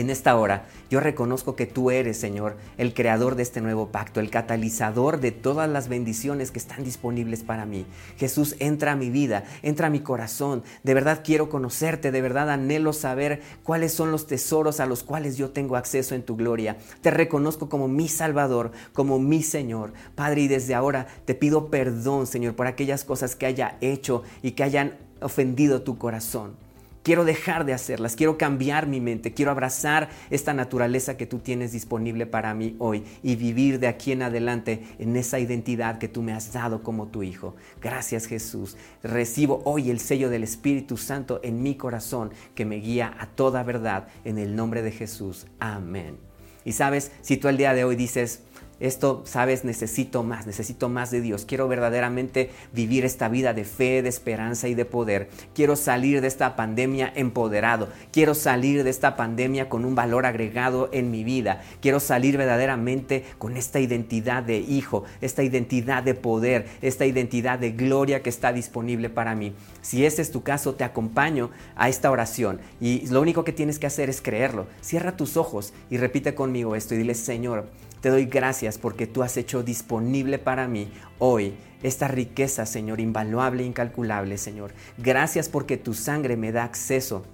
en 0.00 0.10
esta 0.10 0.36
hora, 0.36 0.66
yo 0.90 1.00
reconozco 1.00 1.56
que 1.56 1.66
tú 1.66 1.90
eres, 1.90 2.18
Señor, 2.18 2.56
el 2.76 2.94
creador 2.94 3.34
de 3.34 3.42
este 3.42 3.60
nuevo 3.60 3.88
pacto, 3.88 4.20
el 4.20 4.30
catalizador 4.30 5.20
de 5.20 5.32
todas 5.32 5.68
las 5.68 5.88
bendiciones 5.88 6.50
que 6.50 6.58
están 6.58 6.84
disponibles 6.84 7.42
para 7.42 7.66
mí. 7.66 7.86
Jesús, 8.18 8.56
entra 8.58 8.92
a 8.92 8.96
mi 8.96 9.10
vida, 9.10 9.44
entra 9.62 9.86
a 9.86 9.90
mi 9.90 10.00
corazón. 10.00 10.62
De 10.82 10.94
verdad 10.94 11.22
quiero 11.24 11.48
conocerte, 11.48 12.12
de 12.12 12.22
verdad 12.22 12.50
anhelo 12.50 12.92
saber 12.92 13.40
cuáles 13.62 13.92
son 13.92 14.12
los 14.12 14.26
tesoros 14.26 14.80
a 14.80 14.86
los 14.86 15.02
cuales 15.02 15.36
yo 15.36 15.50
tengo 15.50 15.76
acceso 15.76 16.14
en 16.14 16.22
tu 16.22 16.36
gloria. 16.36 16.76
Te 17.00 17.10
reconozco 17.10 17.68
como 17.68 17.88
mi 17.88 18.08
Salvador, 18.08 18.72
como 18.92 19.18
mi 19.18 19.42
Señor. 19.42 19.92
Padre, 20.14 20.42
y 20.42 20.48
desde 20.48 20.74
ahora 20.74 21.06
te 21.24 21.34
pido 21.34 21.70
perdón, 21.70 22.26
Señor, 22.26 22.54
por 22.54 22.66
aquellas 22.66 23.04
cosas 23.04 23.34
que 23.34 23.46
haya 23.46 23.78
hecho 23.80 24.22
y 24.42 24.52
que 24.52 24.62
hayan 24.62 24.98
ofendido 25.20 25.82
tu 25.82 25.98
corazón. 25.98 26.65
Quiero 27.06 27.24
dejar 27.24 27.64
de 27.64 27.72
hacerlas, 27.72 28.16
quiero 28.16 28.36
cambiar 28.36 28.88
mi 28.88 29.00
mente, 29.00 29.32
quiero 29.32 29.52
abrazar 29.52 30.08
esta 30.28 30.52
naturaleza 30.52 31.16
que 31.16 31.24
tú 31.24 31.38
tienes 31.38 31.70
disponible 31.70 32.26
para 32.26 32.52
mí 32.52 32.74
hoy 32.80 33.04
y 33.22 33.36
vivir 33.36 33.78
de 33.78 33.86
aquí 33.86 34.10
en 34.10 34.22
adelante 34.22 34.82
en 34.98 35.14
esa 35.14 35.38
identidad 35.38 35.98
que 35.98 36.08
tú 36.08 36.20
me 36.20 36.32
has 36.32 36.52
dado 36.52 36.82
como 36.82 37.06
tu 37.06 37.22
Hijo. 37.22 37.54
Gracias 37.80 38.26
Jesús. 38.26 38.76
Recibo 39.04 39.62
hoy 39.66 39.88
el 39.88 40.00
sello 40.00 40.30
del 40.30 40.42
Espíritu 40.42 40.96
Santo 40.96 41.38
en 41.44 41.62
mi 41.62 41.76
corazón 41.76 42.32
que 42.56 42.64
me 42.64 42.80
guía 42.80 43.14
a 43.20 43.28
toda 43.28 43.62
verdad 43.62 44.08
en 44.24 44.38
el 44.38 44.56
nombre 44.56 44.82
de 44.82 44.90
Jesús. 44.90 45.46
Amén. 45.60 46.16
Y 46.64 46.72
sabes, 46.72 47.12
si 47.20 47.36
tú 47.36 47.46
el 47.46 47.56
día 47.56 47.72
de 47.72 47.84
hoy 47.84 47.94
dices, 47.94 48.42
esto, 48.78 49.22
sabes, 49.24 49.64
necesito 49.64 50.22
más, 50.22 50.46
necesito 50.46 50.88
más 50.88 51.10
de 51.10 51.20
Dios. 51.20 51.46
Quiero 51.46 51.66
verdaderamente 51.66 52.50
vivir 52.72 53.04
esta 53.04 53.28
vida 53.28 53.54
de 53.54 53.64
fe, 53.64 54.02
de 54.02 54.08
esperanza 54.08 54.68
y 54.68 54.74
de 54.74 54.84
poder. 54.84 55.30
Quiero 55.54 55.76
salir 55.76 56.20
de 56.20 56.28
esta 56.28 56.56
pandemia 56.56 57.10
empoderado. 57.14 57.88
Quiero 58.12 58.34
salir 58.34 58.84
de 58.84 58.90
esta 58.90 59.16
pandemia 59.16 59.68
con 59.68 59.84
un 59.84 59.94
valor 59.94 60.26
agregado 60.26 60.90
en 60.92 61.10
mi 61.10 61.24
vida. 61.24 61.62
Quiero 61.80 62.00
salir 62.00 62.36
verdaderamente 62.36 63.24
con 63.38 63.56
esta 63.56 63.80
identidad 63.80 64.42
de 64.42 64.58
hijo, 64.58 65.04
esta 65.20 65.42
identidad 65.42 66.02
de 66.02 66.14
poder, 66.14 66.66
esta 66.82 67.06
identidad 67.06 67.58
de 67.58 67.70
gloria 67.72 68.22
que 68.22 68.30
está 68.30 68.52
disponible 68.52 69.08
para 69.08 69.34
mí. 69.34 69.54
Si 69.80 70.04
ese 70.04 70.20
es 70.20 70.30
tu 70.30 70.42
caso, 70.42 70.74
te 70.74 70.84
acompaño 70.84 71.50
a 71.76 71.88
esta 71.88 72.10
oración 72.10 72.60
y 72.80 73.06
lo 73.08 73.20
único 73.22 73.44
que 73.44 73.52
tienes 73.52 73.78
que 73.78 73.86
hacer 73.86 74.10
es 74.10 74.20
creerlo. 74.20 74.66
Cierra 74.82 75.16
tus 75.16 75.36
ojos 75.36 75.72
y 75.90 75.96
repite 75.96 76.34
conmigo 76.34 76.76
esto 76.76 76.94
y 76.94 76.98
dile, 76.98 77.14
Señor, 77.14 77.66
te 78.00 78.08
doy 78.08 78.26
gracias 78.26 78.78
porque 78.78 79.06
tú 79.06 79.22
has 79.22 79.36
hecho 79.36 79.62
disponible 79.62 80.38
para 80.38 80.68
mí 80.68 80.90
hoy 81.18 81.54
esta 81.82 82.08
riqueza, 82.08 82.66
Señor, 82.66 83.00
invaluable 83.00 83.64
incalculable, 83.64 84.38
Señor. 84.38 84.72
Gracias 84.98 85.48
porque 85.48 85.76
tu 85.76 85.94
sangre 85.94 86.36
me 86.36 86.52
da 86.52 86.64
acceso 86.64 87.24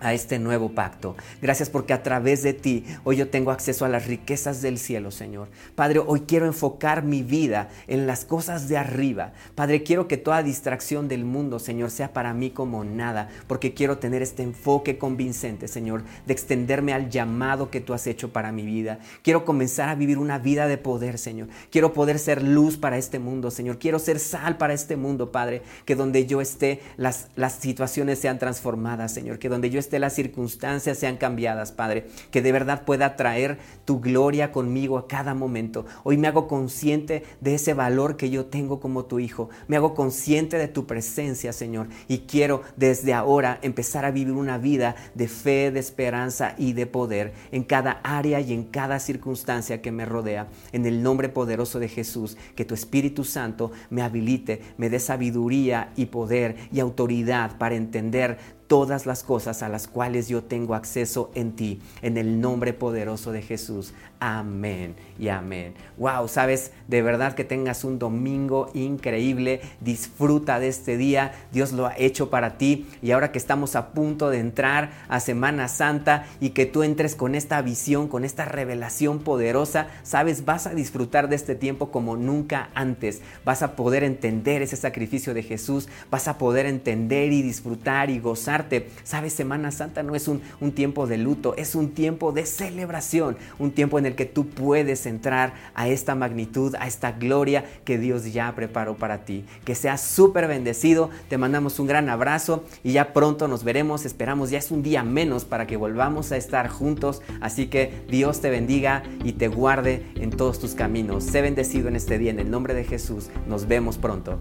a 0.00 0.14
este 0.14 0.38
nuevo 0.38 0.70
pacto. 0.70 1.16
Gracias 1.40 1.70
porque 1.70 1.92
a 1.92 2.02
través 2.02 2.42
de 2.42 2.52
ti 2.52 2.84
hoy 3.04 3.16
yo 3.16 3.28
tengo 3.28 3.50
acceso 3.50 3.84
a 3.84 3.88
las 3.88 4.06
riquezas 4.06 4.62
del 4.62 4.78
cielo, 4.78 5.10
Señor. 5.10 5.48
Padre, 5.74 6.00
hoy 6.00 6.22
quiero 6.22 6.46
enfocar 6.46 7.02
mi 7.02 7.22
vida 7.22 7.68
en 7.86 8.06
las 8.06 8.24
cosas 8.24 8.68
de 8.68 8.76
arriba. 8.76 9.32
Padre, 9.54 9.82
quiero 9.82 10.08
que 10.08 10.16
toda 10.16 10.42
distracción 10.42 11.08
del 11.08 11.24
mundo, 11.24 11.58
Señor, 11.58 11.90
sea 11.90 12.12
para 12.12 12.34
mí 12.34 12.50
como 12.50 12.84
nada, 12.84 13.28
porque 13.46 13.74
quiero 13.74 13.98
tener 13.98 14.22
este 14.22 14.42
enfoque 14.42 14.98
convincente, 14.98 15.68
Señor, 15.68 16.02
de 16.26 16.32
extenderme 16.32 16.92
al 16.92 17.10
llamado 17.10 17.70
que 17.70 17.80
tú 17.80 17.94
has 17.94 18.06
hecho 18.06 18.32
para 18.32 18.52
mi 18.52 18.64
vida. 18.64 18.98
Quiero 19.22 19.44
comenzar 19.44 19.88
a 19.88 19.94
vivir 19.94 20.18
una 20.18 20.38
vida 20.38 20.66
de 20.66 20.78
poder, 20.78 21.18
Señor. 21.18 21.48
Quiero 21.70 21.92
poder 21.92 22.18
ser 22.18 22.42
luz 22.42 22.76
para 22.76 22.98
este 22.98 23.18
mundo, 23.18 23.50
Señor. 23.50 23.78
Quiero 23.78 23.98
ser 23.98 24.18
sal 24.18 24.56
para 24.56 24.74
este 24.74 24.96
mundo, 24.96 25.32
Padre, 25.32 25.62
que 25.84 25.94
donde 25.94 26.26
yo 26.26 26.40
esté 26.40 26.80
las, 26.96 27.28
las 27.36 27.54
situaciones 27.54 28.18
sean 28.18 28.38
transformadas, 28.38 29.12
Señor, 29.12 29.38
que 29.38 29.48
donde 29.48 29.70
yo 29.70 29.78
de 29.90 29.98
las 29.98 30.14
circunstancias 30.14 30.98
sean 30.98 31.16
cambiadas, 31.16 31.72
Padre. 31.72 32.06
Que 32.30 32.42
de 32.42 32.52
verdad 32.52 32.84
pueda 32.84 33.16
traer 33.16 33.58
tu 33.84 34.00
gloria 34.00 34.52
conmigo 34.52 34.98
a 34.98 35.06
cada 35.06 35.34
momento. 35.34 35.86
Hoy 36.04 36.18
me 36.18 36.28
hago 36.28 36.48
consciente 36.48 37.24
de 37.40 37.54
ese 37.54 37.74
valor 37.74 38.16
que 38.16 38.30
yo 38.30 38.46
tengo 38.46 38.80
como 38.80 39.04
tu 39.04 39.18
hijo. 39.18 39.48
Me 39.68 39.76
hago 39.76 39.94
consciente 39.94 40.58
de 40.58 40.68
tu 40.68 40.86
presencia, 40.86 41.52
Señor. 41.52 41.88
Y 42.08 42.20
quiero 42.20 42.62
desde 42.76 43.14
ahora 43.14 43.58
empezar 43.62 44.04
a 44.04 44.10
vivir 44.10 44.34
una 44.34 44.58
vida 44.58 44.96
de 45.14 45.28
fe, 45.28 45.70
de 45.70 45.80
esperanza 45.80 46.54
y 46.58 46.72
de 46.72 46.86
poder 46.86 47.32
en 47.52 47.64
cada 47.64 48.00
área 48.02 48.40
y 48.40 48.52
en 48.52 48.64
cada 48.64 48.98
circunstancia 48.98 49.82
que 49.82 49.92
me 49.92 50.04
rodea. 50.04 50.48
En 50.72 50.86
el 50.86 51.02
nombre 51.02 51.28
poderoso 51.28 51.78
de 51.78 51.88
Jesús, 51.88 52.36
que 52.54 52.64
tu 52.64 52.74
Espíritu 52.74 53.24
Santo 53.24 53.72
me 53.90 54.02
habilite, 54.02 54.62
me 54.78 54.90
dé 54.90 54.98
sabiduría 54.98 55.92
y 55.96 56.06
poder 56.06 56.56
y 56.72 56.80
autoridad 56.80 57.58
para 57.58 57.74
entender 57.74 58.38
todas 58.66 59.06
las 59.06 59.22
cosas 59.22 59.62
a 59.62 59.68
las 59.68 59.86
cuales 59.86 60.28
yo 60.28 60.42
tengo 60.42 60.74
acceso 60.74 61.30
en 61.34 61.52
ti, 61.54 61.80
en 62.02 62.16
el 62.16 62.40
nombre 62.40 62.72
poderoso 62.72 63.32
de 63.32 63.42
Jesús. 63.42 63.92
Amén 64.18 64.94
y 65.18 65.28
amén. 65.28 65.74
Wow, 65.98 66.28
sabes, 66.28 66.72
de 66.88 67.02
verdad 67.02 67.34
que 67.34 67.44
tengas 67.44 67.84
un 67.84 67.98
domingo 67.98 68.70
increíble. 68.72 69.60
Disfruta 69.80 70.58
de 70.58 70.68
este 70.68 70.96
día. 70.96 71.32
Dios 71.52 71.72
lo 71.72 71.86
ha 71.86 71.94
hecho 71.98 72.30
para 72.30 72.56
ti. 72.56 72.86
Y 73.02 73.10
ahora 73.10 73.30
que 73.30 73.38
estamos 73.38 73.76
a 73.76 73.92
punto 73.92 74.30
de 74.30 74.38
entrar 74.38 74.90
a 75.08 75.20
Semana 75.20 75.68
Santa 75.68 76.26
y 76.40 76.50
que 76.50 76.64
tú 76.64 76.82
entres 76.82 77.14
con 77.14 77.34
esta 77.34 77.60
visión, 77.60 78.08
con 78.08 78.24
esta 78.24 78.46
revelación 78.46 79.18
poderosa, 79.18 79.88
sabes, 80.02 80.46
vas 80.46 80.66
a 80.66 80.74
disfrutar 80.74 81.28
de 81.28 81.36
este 81.36 81.54
tiempo 81.54 81.90
como 81.90 82.16
nunca 82.16 82.70
antes. 82.74 83.20
Vas 83.44 83.62
a 83.62 83.76
poder 83.76 84.02
entender 84.02 84.62
ese 84.62 84.76
sacrificio 84.76 85.34
de 85.34 85.42
Jesús. 85.42 85.88
Vas 86.10 86.26
a 86.26 86.38
poder 86.38 86.64
entender 86.64 87.32
y 87.32 87.42
disfrutar 87.42 88.08
y 88.08 88.18
gozarte. 88.18 88.88
Sabes, 89.04 89.34
Semana 89.34 89.70
Santa 89.72 90.02
no 90.02 90.14
es 90.14 90.26
un, 90.26 90.40
un 90.60 90.72
tiempo 90.72 91.06
de 91.06 91.18
luto, 91.18 91.54
es 91.56 91.74
un 91.74 91.90
tiempo 91.90 92.32
de 92.32 92.46
celebración, 92.46 93.36
un 93.58 93.72
tiempo 93.72 94.00
en 94.06 94.12
el 94.12 94.16
que 94.16 94.24
tú 94.24 94.46
puedes 94.46 95.04
entrar 95.06 95.54
a 95.74 95.88
esta 95.88 96.14
magnitud, 96.14 96.74
a 96.78 96.86
esta 96.86 97.12
gloria 97.12 97.64
que 97.84 97.98
Dios 97.98 98.32
ya 98.32 98.54
preparó 98.54 98.96
para 98.96 99.24
ti. 99.24 99.44
Que 99.64 99.74
seas 99.74 100.00
súper 100.00 100.46
bendecido, 100.46 101.10
te 101.28 101.38
mandamos 101.38 101.78
un 101.80 101.86
gran 101.86 102.08
abrazo 102.08 102.64
y 102.84 102.92
ya 102.92 103.12
pronto 103.12 103.48
nos 103.48 103.64
veremos, 103.64 104.04
esperamos, 104.04 104.50
ya 104.50 104.58
es 104.58 104.70
un 104.70 104.82
día 104.82 105.02
menos 105.02 105.44
para 105.44 105.66
que 105.66 105.76
volvamos 105.76 106.32
a 106.32 106.36
estar 106.36 106.68
juntos, 106.68 107.20
así 107.40 107.66
que 107.66 108.04
Dios 108.08 108.40
te 108.40 108.50
bendiga 108.50 109.02
y 109.24 109.32
te 109.32 109.48
guarde 109.48 110.06
en 110.14 110.30
todos 110.30 110.58
tus 110.58 110.74
caminos. 110.74 111.24
Sé 111.24 111.42
bendecido 111.42 111.88
en 111.88 111.96
este 111.96 112.18
día, 112.18 112.30
en 112.30 112.38
el 112.38 112.50
nombre 112.50 112.74
de 112.74 112.84
Jesús, 112.84 113.28
nos 113.48 113.66
vemos 113.66 113.98
pronto. 113.98 114.38